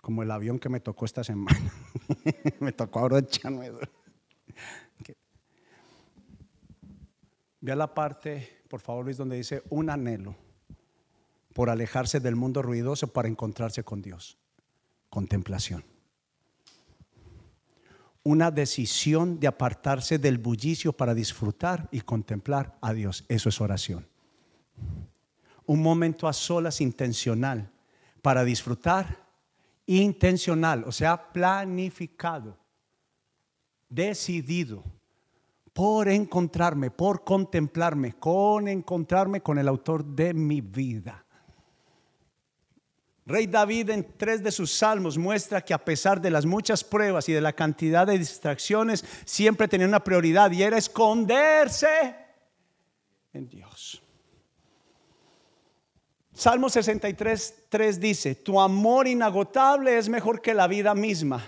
Como 0.00 0.22
el 0.22 0.30
avión 0.30 0.58
que 0.58 0.68
me 0.68 0.80
tocó 0.80 1.04
esta 1.04 1.22
semana. 1.22 1.72
me 2.60 2.72
tocó 2.72 3.00
abrocharme. 3.00 3.70
Vea 7.60 7.76
la 7.76 7.92
parte, 7.92 8.62
por 8.68 8.80
favor 8.80 9.04
Luis, 9.04 9.16
donde 9.16 9.36
dice 9.36 9.62
un 9.68 9.90
anhelo 9.90 10.47
por 11.58 11.70
alejarse 11.70 12.20
del 12.20 12.36
mundo 12.36 12.62
ruidoso 12.62 13.08
para 13.08 13.26
encontrarse 13.26 13.82
con 13.82 14.00
Dios. 14.00 14.38
Contemplación. 15.10 15.82
Una 18.22 18.52
decisión 18.52 19.40
de 19.40 19.48
apartarse 19.48 20.20
del 20.20 20.38
bullicio 20.38 20.92
para 20.92 21.14
disfrutar 21.14 21.88
y 21.90 22.02
contemplar 22.02 22.78
a 22.80 22.92
Dios. 22.92 23.24
Eso 23.26 23.48
es 23.48 23.60
oración. 23.60 24.06
Un 25.66 25.82
momento 25.82 26.28
a 26.28 26.32
solas 26.32 26.80
intencional 26.80 27.72
para 28.22 28.44
disfrutar 28.44 29.26
intencional, 29.86 30.84
o 30.86 30.92
sea, 30.92 31.32
planificado, 31.32 32.56
decidido 33.88 34.84
por 35.72 36.06
encontrarme, 36.06 36.92
por 36.92 37.24
contemplarme, 37.24 38.12
con 38.12 38.68
encontrarme 38.68 39.40
con 39.40 39.58
el 39.58 39.66
autor 39.66 40.04
de 40.04 40.32
mi 40.34 40.60
vida. 40.60 41.24
Rey 43.28 43.46
David 43.46 43.90
en 43.90 44.16
tres 44.16 44.42
de 44.42 44.50
sus 44.50 44.72
salmos 44.72 45.18
muestra 45.18 45.60
que 45.60 45.74
a 45.74 45.84
pesar 45.84 46.18
de 46.18 46.30
las 46.30 46.46
muchas 46.46 46.82
pruebas 46.82 47.28
y 47.28 47.34
de 47.34 47.42
la 47.42 47.52
cantidad 47.52 48.06
de 48.06 48.18
distracciones, 48.18 49.04
siempre 49.26 49.68
tenía 49.68 49.86
una 49.86 50.02
prioridad 50.02 50.50
y 50.50 50.62
era 50.62 50.78
esconderse 50.78 52.16
en 53.34 53.46
Dios. 53.46 54.02
Salmo 56.32 56.70
63, 56.70 57.64
3 57.68 58.00
dice, 58.00 58.34
tu 58.34 58.58
amor 58.58 59.06
inagotable 59.06 59.98
es 59.98 60.08
mejor 60.08 60.40
que 60.40 60.54
la 60.54 60.66
vida 60.66 60.94
misma. 60.94 61.44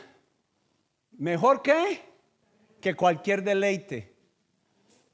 ¿Mejor 1.13 1.63
que? 1.63 2.03
Que 2.79 2.95
cualquier 2.95 3.43
deleite. 3.43 4.15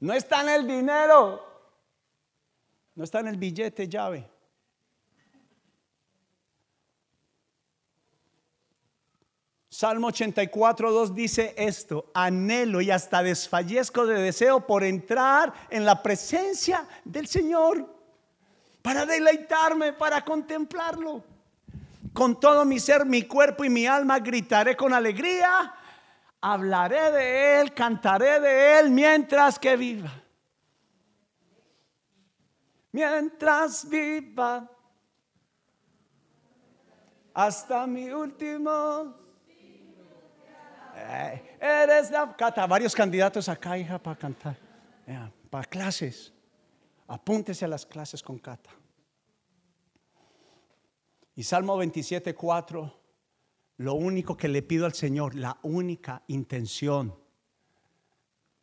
No 0.01 0.11
está 0.11 0.41
en 0.41 0.49
el 0.49 0.67
dinero, 0.67 1.41
no 2.93 3.05
está 3.05 3.21
en 3.21 3.29
el 3.29 3.37
billete 3.37 3.87
llave. 3.87 4.36
Salmo 9.77 10.07
84, 10.07 10.91
2 10.91 11.13
dice 11.13 11.53
esto, 11.55 12.09
anhelo 12.15 12.81
y 12.81 12.89
hasta 12.89 13.21
desfallezco 13.21 14.07
de 14.07 14.19
deseo 14.19 14.65
por 14.65 14.83
entrar 14.83 15.53
en 15.69 15.85
la 15.85 16.01
presencia 16.01 16.87
del 17.05 17.27
Señor, 17.27 17.87
para 18.81 19.05
deleitarme, 19.05 19.93
para 19.93 20.25
contemplarlo. 20.25 21.23
Con 22.11 22.39
todo 22.39 22.65
mi 22.65 22.79
ser, 22.79 23.05
mi 23.05 23.21
cuerpo 23.27 23.65
y 23.65 23.69
mi 23.69 23.85
alma 23.85 24.17
gritaré 24.17 24.75
con 24.75 24.95
alegría, 24.95 25.71
hablaré 26.41 27.11
de 27.11 27.61
Él, 27.61 27.71
cantaré 27.75 28.39
de 28.39 28.79
Él 28.79 28.89
mientras 28.89 29.59
que 29.59 29.77
viva. 29.77 30.11
Mientras 32.91 33.87
viva, 33.87 34.67
hasta 37.35 37.85
mi 37.85 38.09
último 38.09 39.26
eres 41.59 42.11
la 42.11 42.35
cata. 42.35 42.65
Varios 42.65 42.95
candidatos 42.95 43.49
acá, 43.49 43.77
hija, 43.77 43.97
para 43.97 44.17
cantar. 44.17 44.57
para 45.49 45.63
clases. 45.65 46.33
Apúntese 47.07 47.65
a 47.65 47.67
las 47.67 47.85
clases 47.85 48.21
con 48.21 48.37
Cata. 48.37 48.69
Y 51.35 51.43
Salmo 51.43 51.77
27, 51.77 52.35
4. 52.35 52.99
Lo 53.77 53.93
único 53.93 54.35
que 54.35 54.47
le 54.47 54.61
pido 54.61 54.85
al 54.85 54.93
Señor, 54.93 55.35
la 55.35 55.57
única 55.61 56.23
intención 56.27 57.15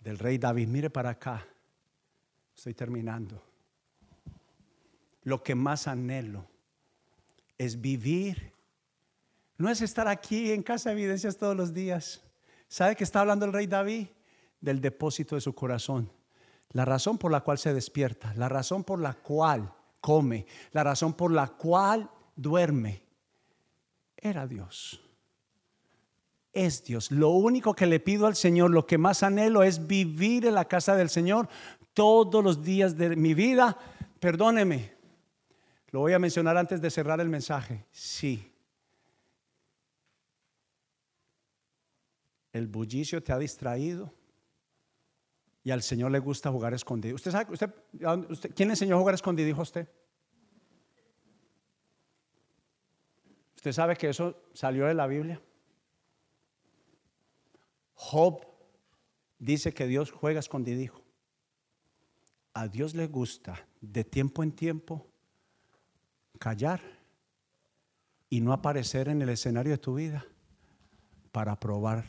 del 0.01 0.19
rey 0.19 0.39
David, 0.39 0.69
mire 0.69 0.91
para 0.91 1.11
acá. 1.11 1.47
Estoy 2.55 2.75
terminando. 2.75 3.43
Lo 5.23 5.43
que 5.43 5.55
más 5.55 5.87
anhelo 5.89 6.47
es 7.57 7.81
vivir. 7.81 8.53
No 9.57 9.71
es 9.71 9.81
estar 9.81 10.09
aquí 10.09 10.51
en 10.51 10.63
casa 10.63 10.91
de 10.91 10.97
evidencias 10.97 11.37
todos 11.37 11.57
los 11.57 11.73
días. 11.73 12.24
¿Sabe 12.75 12.97
que 12.97 13.05
está 13.05 13.21
hablando 13.21 13.47
el 13.47 13.53
rey 13.53 13.69
David? 13.69 14.09
Del 14.61 14.81
depósito 14.81 15.37
de 15.37 15.41
su 15.41 15.55
corazón. 15.55 16.11
La 16.71 16.85
razón 16.85 17.19
por 17.19 17.31
la 17.31 17.43
cual 17.43 17.57
se 17.57 17.73
despierta, 17.73 18.35
la 18.35 18.49
razón 18.49 18.83
por 18.83 18.99
la 18.99 19.15
cual 19.15 19.73
come, 20.01 20.45
la 20.73 20.83
razón 20.83 21.15
por 21.15 21.31
la 21.31 21.47
cual 21.47 22.11
duerme, 22.35 23.01
era 24.17 24.49
Dios. 24.49 25.01
Es 26.53 26.83
Dios. 26.83 27.13
Lo 27.13 27.29
único 27.29 27.75
que 27.75 27.87
le 27.87 28.01
pido 28.01 28.27
al 28.27 28.35
Señor, 28.35 28.73
lo 28.73 28.89
que 28.89 28.99
más 28.99 29.23
anhelo 29.23 29.63
es 29.63 29.87
vivir 29.87 30.45
en 30.45 30.55
la 30.55 30.65
casa 30.65 30.97
del 30.97 31.11
Señor 31.11 31.49
todos 31.93 32.43
los 32.43 32.65
días 32.65 32.97
de 32.97 33.15
mi 33.15 33.35
vida. 33.35 33.79
Perdóneme, 34.19 34.95
lo 35.93 36.01
voy 36.01 36.13
a 36.13 36.19
mencionar 36.19 36.57
antes 36.57 36.83
de 36.83 36.91
cerrar 36.91 37.21
el 37.21 37.29
mensaje. 37.29 37.85
Sí, 37.93 38.53
el 42.55 42.69
bullicio 42.69 43.21
te 43.21 43.33
ha 43.33 43.39
distraído 43.39 44.15
y 45.65 45.73
al 45.73 45.83
Señor 45.83 46.13
le 46.13 46.21
gusta 46.21 46.53
jugar 46.53 46.73
escondido. 46.73 47.17
¿Usted 47.17 47.33
sabe, 47.33 47.57
quién 48.55 48.69
le 48.69 48.75
enseñó 48.75 48.95
a 48.95 48.99
jugar 49.01 49.17
escondido 49.17 49.57
a 49.57 49.63
usted? 49.63 49.89
¿Usted 53.57 53.73
sabe 53.73 53.97
que 53.97 54.09
eso 54.09 54.41
salió 54.53 54.87
de 54.87 54.95
la 54.95 55.09
Biblia? 55.09 55.43
Job 57.95 58.47
dice 59.39 59.75
que 59.75 59.89
Dios 59.89 60.13
juega 60.13 60.39
escondidijo. 60.39 61.03
A 62.53 62.69
Dios 62.69 62.95
le 62.95 63.09
gusta 63.09 63.67
de 63.81 64.05
tiempo 64.05 64.45
en 64.45 64.53
tiempo 64.53 65.09
callar 66.39 66.81
y 68.31 68.41
no 68.41 68.53
aparecer 68.53 69.09
en 69.09 69.23
el 69.23 69.31
escenario 69.31 69.73
de 69.73 69.79
tu 69.79 69.95
vida 69.95 70.25
para 71.33 71.59
probar 71.59 72.05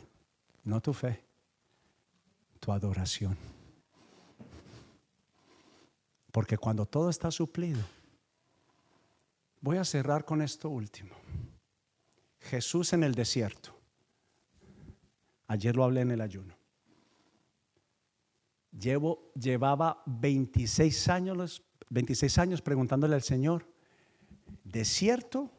no 0.66 0.80
tu 0.80 0.92
fe, 0.92 1.24
tu 2.60 2.72
adoración. 2.72 3.36
Porque 6.32 6.58
cuando 6.58 6.84
todo 6.84 7.08
está 7.08 7.30
suplido, 7.30 7.80
voy 9.60 9.78
a 9.78 9.84
cerrar 9.84 10.24
con 10.24 10.42
esto 10.42 10.68
último. 10.68 11.14
Jesús 12.40 12.92
en 12.92 13.04
el 13.04 13.14
desierto. 13.14 13.74
Ayer 15.46 15.76
lo 15.76 15.84
hablé 15.84 16.00
en 16.00 16.10
el 16.10 16.20
ayuno. 16.20 16.54
Llevaba 18.72 20.02
26 20.06 21.08
años, 21.08 21.62
26 21.88 22.38
años 22.38 22.60
preguntándole 22.60 23.14
al 23.14 23.22
Señor, 23.22 23.66
desierto 24.64 25.50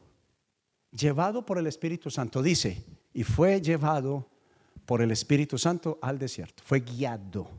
llevado 0.92 1.46
por 1.46 1.56
el 1.56 1.66
Espíritu 1.66 2.10
Santo. 2.10 2.42
Dice, 2.42 2.84
y 3.14 3.24
fue 3.24 3.60
llevado 3.60 4.28
por 4.88 5.02
el 5.02 5.10
Espíritu 5.10 5.58
Santo 5.58 5.98
al 6.00 6.18
desierto. 6.18 6.62
Fue 6.64 6.80
guiado. 6.80 7.50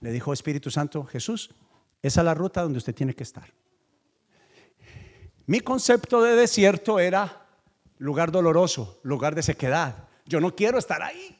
Le 0.00 0.10
dijo 0.10 0.32
Espíritu 0.32 0.70
Santo, 0.70 1.04
Jesús, 1.04 1.50
esa 2.00 2.20
es 2.22 2.24
la 2.24 2.32
ruta 2.32 2.62
donde 2.62 2.78
usted 2.78 2.94
tiene 2.94 3.12
que 3.12 3.22
estar. 3.22 3.52
Mi 5.44 5.60
concepto 5.60 6.22
de 6.22 6.36
desierto 6.36 6.98
era 6.98 7.44
lugar 7.98 8.32
doloroso, 8.32 8.98
lugar 9.02 9.34
de 9.34 9.42
sequedad. 9.42 10.08
Yo 10.24 10.40
no 10.40 10.56
quiero 10.56 10.78
estar 10.78 11.02
ahí. 11.02 11.38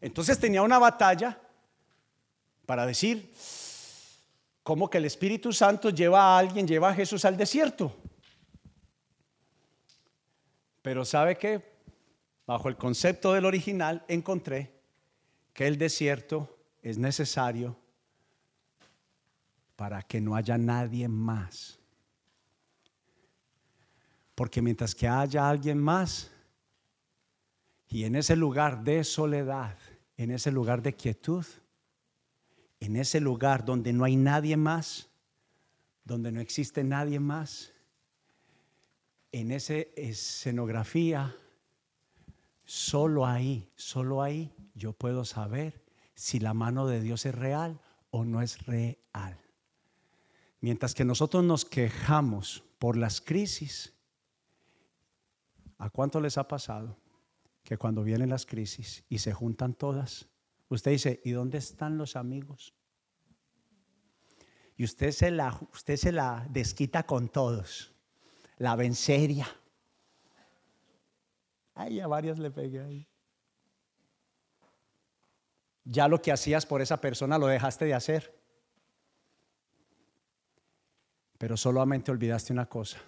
Entonces 0.00 0.40
tenía 0.40 0.62
una 0.62 0.80
batalla 0.80 1.40
para 2.66 2.84
decir 2.84 3.32
cómo 4.64 4.90
que 4.90 4.98
el 4.98 5.04
Espíritu 5.04 5.52
Santo 5.52 5.90
lleva 5.90 6.34
a 6.34 6.38
alguien, 6.38 6.66
lleva 6.66 6.88
a 6.88 6.94
Jesús 6.94 7.24
al 7.24 7.36
desierto. 7.36 7.94
Pero 10.86 11.04
¿sabe 11.04 11.36
qué? 11.36 11.64
Bajo 12.46 12.68
el 12.68 12.76
concepto 12.76 13.32
del 13.32 13.44
original 13.44 14.04
encontré 14.06 14.72
que 15.52 15.66
el 15.66 15.78
desierto 15.78 16.60
es 16.80 16.96
necesario 16.96 17.76
para 19.74 20.00
que 20.02 20.20
no 20.20 20.36
haya 20.36 20.56
nadie 20.56 21.08
más. 21.08 21.80
Porque 24.36 24.62
mientras 24.62 24.94
que 24.94 25.08
haya 25.08 25.50
alguien 25.50 25.80
más, 25.80 26.30
y 27.88 28.04
en 28.04 28.14
ese 28.14 28.36
lugar 28.36 28.84
de 28.84 29.02
soledad, 29.02 29.76
en 30.16 30.30
ese 30.30 30.52
lugar 30.52 30.82
de 30.82 30.94
quietud, 30.94 31.44
en 32.78 32.94
ese 32.94 33.18
lugar 33.18 33.64
donde 33.64 33.92
no 33.92 34.04
hay 34.04 34.14
nadie 34.14 34.56
más, 34.56 35.08
donde 36.04 36.30
no 36.30 36.40
existe 36.40 36.84
nadie 36.84 37.18
más, 37.18 37.72
en 39.40 39.50
esa 39.50 39.74
escenografía, 39.96 41.36
solo 42.64 43.26
ahí, 43.26 43.70
solo 43.76 44.22
ahí 44.22 44.50
yo 44.74 44.94
puedo 44.94 45.26
saber 45.26 45.84
si 46.14 46.40
la 46.40 46.54
mano 46.54 46.86
de 46.86 47.02
Dios 47.02 47.26
es 47.26 47.34
real 47.34 47.78
o 48.10 48.24
no 48.24 48.40
es 48.40 48.64
real. 48.64 49.38
Mientras 50.60 50.94
que 50.94 51.04
nosotros 51.04 51.44
nos 51.44 51.66
quejamos 51.66 52.64
por 52.78 52.96
las 52.96 53.20
crisis, 53.20 53.92
¿a 55.76 55.90
cuánto 55.90 56.18
les 56.22 56.38
ha 56.38 56.48
pasado 56.48 56.96
que 57.62 57.76
cuando 57.76 58.02
vienen 58.02 58.30
las 58.30 58.46
crisis 58.46 59.04
y 59.10 59.18
se 59.18 59.34
juntan 59.34 59.74
todas, 59.74 60.30
usted 60.70 60.92
dice, 60.92 61.20
¿y 61.26 61.32
dónde 61.32 61.58
están 61.58 61.98
los 61.98 62.16
amigos? 62.16 62.72
Y 64.78 64.84
usted 64.84 65.12
se 65.12 65.30
la, 65.30 65.60
usted 65.74 65.96
se 65.96 66.10
la 66.10 66.46
desquita 66.48 67.02
con 67.02 67.28
todos, 67.28 67.95
la 68.56 68.76
venceria. 68.76 69.46
Ay, 71.74 72.00
a 72.00 72.06
varios 72.06 72.38
le 72.38 72.50
pegué 72.50 72.80
ahí. 72.80 73.08
Ya 75.84 76.08
lo 76.08 76.20
que 76.20 76.32
hacías 76.32 76.66
por 76.66 76.80
esa 76.80 77.00
persona 77.00 77.38
lo 77.38 77.46
dejaste 77.46 77.84
de 77.84 77.94
hacer. 77.94 78.34
Pero 81.38 81.56
solamente 81.56 82.10
olvidaste 82.10 82.52
una 82.52 82.66
cosa. 82.66 82.98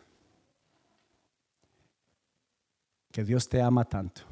Que 3.10 3.24
Dios 3.24 3.48
te 3.48 3.62
ama 3.62 3.84
tanto. 3.84 4.22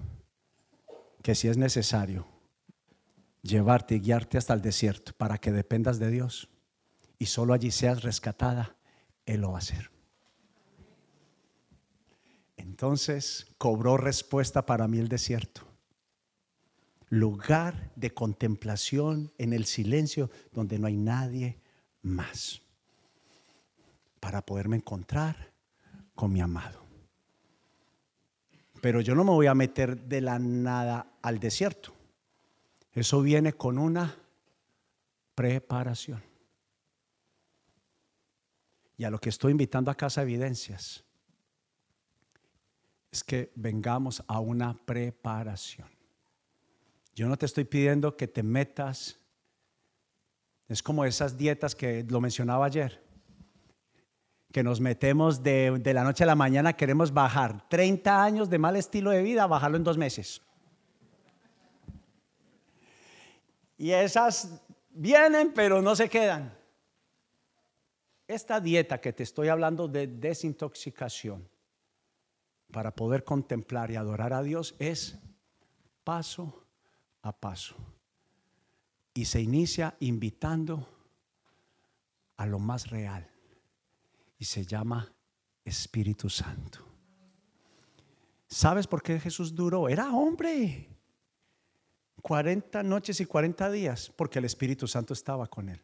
Que 1.23 1.35
si 1.35 1.49
es 1.49 1.57
necesario 1.57 2.27
llevarte 3.43 3.97
y 3.97 4.01
guiarte 4.01 4.39
hasta 4.39 4.55
el 4.55 4.61
desierto 4.61 5.13
para 5.17 5.39
que 5.39 5.51
dependas 5.51 5.99
de 5.99 6.11
Dios 6.11 6.49
y 7.19 7.27
solo 7.27 7.55
allí 7.55 7.71
seas 7.71 8.03
rescatada, 8.03 8.77
Él 9.25 9.41
lo 9.41 9.53
va 9.53 9.57
a 9.57 9.59
hacer. 9.59 9.96
Entonces 12.77 13.47
cobró 13.57 13.97
respuesta 13.97 14.67
para 14.67 14.87
mí 14.87 14.99
el 14.99 15.09
desierto. 15.09 15.63
Lugar 17.09 17.91
de 17.97 18.13
contemplación 18.13 19.33
en 19.39 19.55
el 19.55 19.65
silencio 19.65 20.31
donde 20.53 20.79
no 20.79 20.87
hay 20.87 20.99
nadie 20.99 21.59
más 22.03 22.61
para 24.21 24.45
poderme 24.45 24.77
encontrar 24.77 25.55
con 26.15 26.31
mi 26.31 26.43
amado. 26.43 26.85
Pero 28.83 29.01
yo 29.01 29.15
no 29.15 29.25
me 29.25 29.31
voy 29.31 29.47
a 29.47 29.55
meter 29.55 29.99
de 29.99 30.21
la 30.21 30.39
nada 30.39 31.15
al 31.23 31.41
desierto. 31.41 31.95
Eso 32.93 33.23
viene 33.23 33.55
con 33.55 33.79
una 33.79 34.19
preparación. 35.35 36.23
Y 38.99 39.05
a 39.05 39.11
lo 39.11 39.19
que 39.19 39.31
estoy 39.31 39.53
invitando 39.53 39.91
a 39.91 39.95
Casa 39.95 40.21
Evidencias 40.21 41.06
es 43.17 43.25
que 43.25 43.51
vengamos 43.55 44.23
a 44.29 44.41
una 44.41 44.77
preparación. 44.85 45.89
Yo 47.15 47.29
no 47.29 47.39
te 47.39 47.47
estoy 47.47 47.65
pidiendo 47.65 48.15
que 48.15 48.29
te 48.29 48.43
metas. 48.43 49.19
Es 50.69 50.83
como 50.83 51.03
esas 51.07 51.39
dietas 51.39 51.75
que 51.75 52.05
lo 52.09 52.21
mencionaba 52.21 52.67
ayer 52.67 53.03
que 54.53 54.63
nos 54.63 54.81
metemos 54.81 55.43
de, 55.43 55.83
la 55.93 56.03
noche 56.03 56.25
a 56.25 56.27
la 56.27 56.35
mañana, 56.35 56.73
queremos 56.73 57.13
bajar 57.13 57.69
30 57.69 58.23
años 58.23 58.49
de 58.49 58.59
mal 58.59 58.75
estilo 58.77 59.11
de 59.11 59.23
vida, 59.23 59.47
bajarlo 59.47 59.77
en 59.77 59.85
dos 59.85 59.99
meses. 59.99 60.41
Y 63.77 63.91
esas 63.91 64.63
vienen, 64.89 65.53
pero 65.53 65.83
no 65.83 65.95
se 65.95 66.09
quedan. 66.09 66.57
Esta 68.27 68.59
dieta 68.59 68.99
que 68.99 69.13
te 69.13 69.25
estoy 69.25 69.49
hablando 69.49 69.89
de 69.89 70.07
desintoxicación 70.07 71.47
para 72.73 72.95
poder 72.95 73.25
contemplar 73.25 73.91
y 73.91 73.97
adorar 73.97 74.33
a 74.33 74.43
Dios 74.43 74.75
es 74.79 75.19
paso 76.05 76.67
a 77.23 77.33
paso. 77.33 77.77
Y 79.15 79.25
se 79.25 79.41
inicia 79.41 79.97
invitando 80.01 80.89
a 82.37 82.47
lo 82.47 82.59
más 82.59 82.91
real 82.91 83.31
y 84.39 84.45
se 84.45 84.65
llama 84.65 85.13
Espíritu 85.65 86.29
Santo. 86.29 86.87
¿Sabes 88.49 88.87
por 88.87 89.03
qué 89.03 89.19
Jesús 89.19 89.55
duró? 89.55 89.89
Era 89.89 90.11
hombre. 90.11 90.89
40 92.23 92.83
noches 92.83 93.21
y 93.21 93.27
40 93.27 93.71
días, 93.71 94.13
porque 94.17 94.39
el 94.39 94.45
Espíritu 94.45 94.87
Santo 94.87 95.13
estaba 95.13 95.47
con 95.47 95.69
él. 95.69 95.81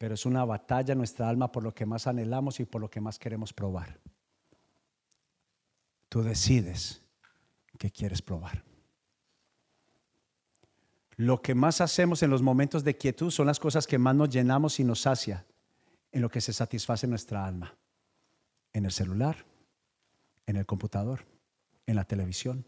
pero 0.00 0.14
es 0.14 0.24
una 0.24 0.46
batalla 0.46 0.92
en 0.92 0.98
nuestra 0.98 1.28
alma 1.28 1.52
por 1.52 1.62
lo 1.62 1.74
que 1.74 1.84
más 1.84 2.06
anhelamos 2.06 2.58
y 2.58 2.64
por 2.64 2.80
lo 2.80 2.88
que 2.88 3.02
más 3.02 3.18
queremos 3.18 3.52
probar. 3.52 4.00
Tú 6.08 6.22
decides 6.22 7.02
qué 7.76 7.90
quieres 7.90 8.22
probar. 8.22 8.64
Lo 11.16 11.42
que 11.42 11.54
más 11.54 11.82
hacemos 11.82 12.22
en 12.22 12.30
los 12.30 12.40
momentos 12.40 12.82
de 12.82 12.96
quietud 12.96 13.30
son 13.30 13.46
las 13.46 13.60
cosas 13.60 13.86
que 13.86 13.98
más 13.98 14.14
nos 14.14 14.30
llenamos 14.30 14.80
y 14.80 14.84
nos 14.84 15.02
sacia 15.02 15.44
en 16.12 16.22
lo 16.22 16.30
que 16.30 16.40
se 16.40 16.54
satisface 16.54 17.06
nuestra 17.06 17.44
alma. 17.44 17.76
En 18.72 18.86
el 18.86 18.92
celular, 18.92 19.44
en 20.46 20.56
el 20.56 20.64
computador, 20.64 21.26
en 21.84 21.96
la 21.96 22.04
televisión. 22.04 22.64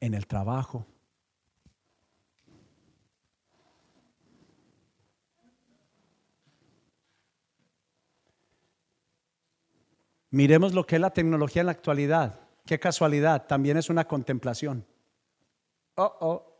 En 0.00 0.14
el 0.14 0.26
trabajo, 0.26 0.86
Miremos 10.34 10.74
lo 10.74 10.84
que 10.84 10.96
es 10.96 11.00
la 11.00 11.12
tecnología 11.12 11.60
en 11.60 11.66
la 11.66 11.72
actualidad. 11.72 12.40
Qué 12.66 12.80
casualidad, 12.80 13.46
también 13.46 13.76
es 13.76 13.88
una 13.88 14.04
contemplación. 14.04 14.84
Oh, 15.94 16.12
oh. 16.20 16.52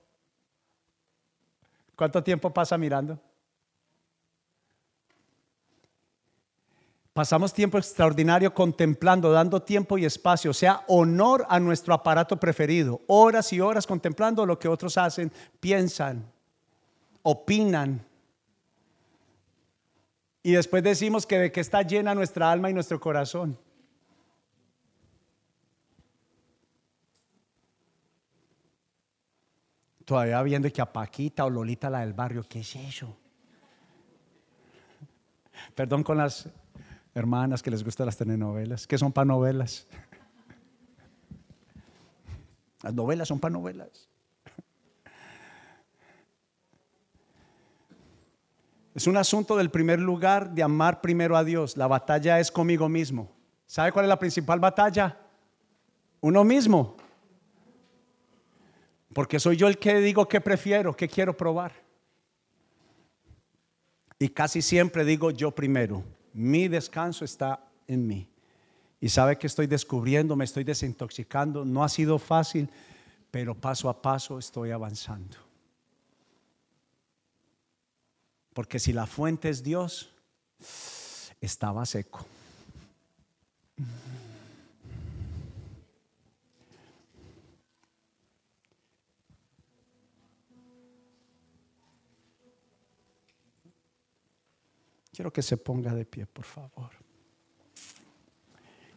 ¿Cuánto 1.97 2.22
tiempo 2.22 2.55
pasa 2.55 2.79
mirando? 2.79 3.18
Pasamos 7.12 7.53
tiempo 7.53 7.77
extraordinario 7.77 8.55
contemplando, 8.55 9.33
dando 9.33 9.61
tiempo 9.61 9.99
y 9.99 10.05
espacio, 10.05 10.53
o 10.53 10.55
sea, 10.55 10.85
honor 10.87 11.45
a 11.49 11.59
nuestro 11.59 11.95
aparato 11.95 12.39
preferido. 12.39 13.01
Horas 13.09 13.53
y 13.53 13.61
horas 13.61 13.89
contemplando 13.89 14.47
lo 14.47 14.57
que 14.57 14.68
otros 14.68 14.97
hacen, 14.97 15.33
piensan, 15.59 16.25
opinan. 17.25 18.07
Y 20.45 20.53
después 20.53 20.85
decimos 20.85 21.27
que 21.27 21.39
de 21.39 21.51
que 21.51 21.61
está 21.61 21.83
llena 21.83 22.14
nuestra 22.14 22.53
alma 22.53 22.70
y 22.70 22.72
nuestro 22.72 23.01
corazón. 23.01 23.59
Todavía 30.05 30.43
viendo 30.43 30.71
que 30.71 30.83
a 30.83 30.93
Paquita 30.93 31.45
o 31.45 31.51
Lolita 31.51 31.89
la 31.89 32.01
del 32.01 32.13
barrio, 32.13 32.45
¿qué 32.49 32.61
es 32.61 32.77
eso? 32.77 33.17
Perdón 35.75 36.03
con 36.03 36.19
las 36.19 36.49
hermanas 37.15 37.63
que 37.63 37.71
les 37.71 37.83
gustan 37.83 38.07
las 38.07 38.17
telenovelas. 38.17 38.87
¿Qué 38.87 38.99
son 38.99 39.13
panovelas? 39.13 39.87
Las 42.83 42.93
novelas 42.93 43.29
son 43.29 43.41
panovelas. 43.41 44.11
Es 48.95 49.07
un 49.07 49.17
asunto 49.17 49.57
del 49.57 49.71
primer 49.71 49.99
lugar 50.01 50.51
de 50.51 50.63
amar 50.63 51.01
primero 51.01 51.37
a 51.37 51.43
Dios. 51.43 51.77
La 51.77 51.87
batalla 51.87 52.39
es 52.39 52.53
conmigo 52.53 52.89
mismo. 52.89 53.33
¿Sabe 53.67 53.91
cuál 53.91 54.05
es 54.05 54.09
la 54.09 54.19
principal 54.19 54.61
batalla? 54.61 55.19
Uno 56.21 56.45
mismo. 56.45 56.97
Porque 59.15 59.39
soy 59.39 59.57
yo 59.57 59.69
el 59.69 59.79
que 59.79 60.01
digo 60.01 60.29
que 60.29 60.41
prefiero, 60.41 60.95
que 60.95 61.09
quiero 61.09 61.37
probar. 61.37 61.73
Y 64.19 64.29
casi 64.29 64.61
siempre 64.61 65.05
digo 65.05 65.31
yo 65.31 65.53
primero. 65.53 66.03
Mi 66.33 66.67
descanso 66.67 67.25
está 67.25 67.61
en 67.87 68.07
mí. 68.07 68.29
Y 69.01 69.09
sabe 69.09 69.39
que 69.39 69.47
estoy 69.47 69.67
descubriendo, 69.69 70.35
me 70.35 70.45
estoy 70.45 70.65
desintoxicando. 70.65 71.65
No 71.65 71.85
ha 71.85 71.89
sido 71.89 72.19
fácil, 72.19 72.69
pero 73.31 73.55
paso 73.55 73.89
a 73.89 74.03
paso 74.03 74.39
estoy 74.39 74.73
avanzando. 74.73 75.37
Porque 78.53 78.79
si 78.79 78.93
la 78.93 79.07
fuente 79.07 79.49
es 79.49 79.62
Dios, 79.62 80.11
estaba 81.41 81.87
seco. 81.87 82.27
Quiero 95.15 95.33
que 95.33 95.43
se 95.43 95.57
ponga 95.57 95.95
de 95.95 96.05
pie, 96.05 96.27
por 96.27 96.45
favor. 96.45 96.91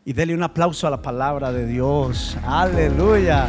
Y 0.03 0.13
dele 0.13 0.33
un 0.33 0.41
aplauso 0.41 0.87
a 0.87 0.89
la 0.89 0.99
palabra 0.99 1.51
de 1.51 1.67
Dios. 1.67 2.35
Aleluya. 2.43 3.47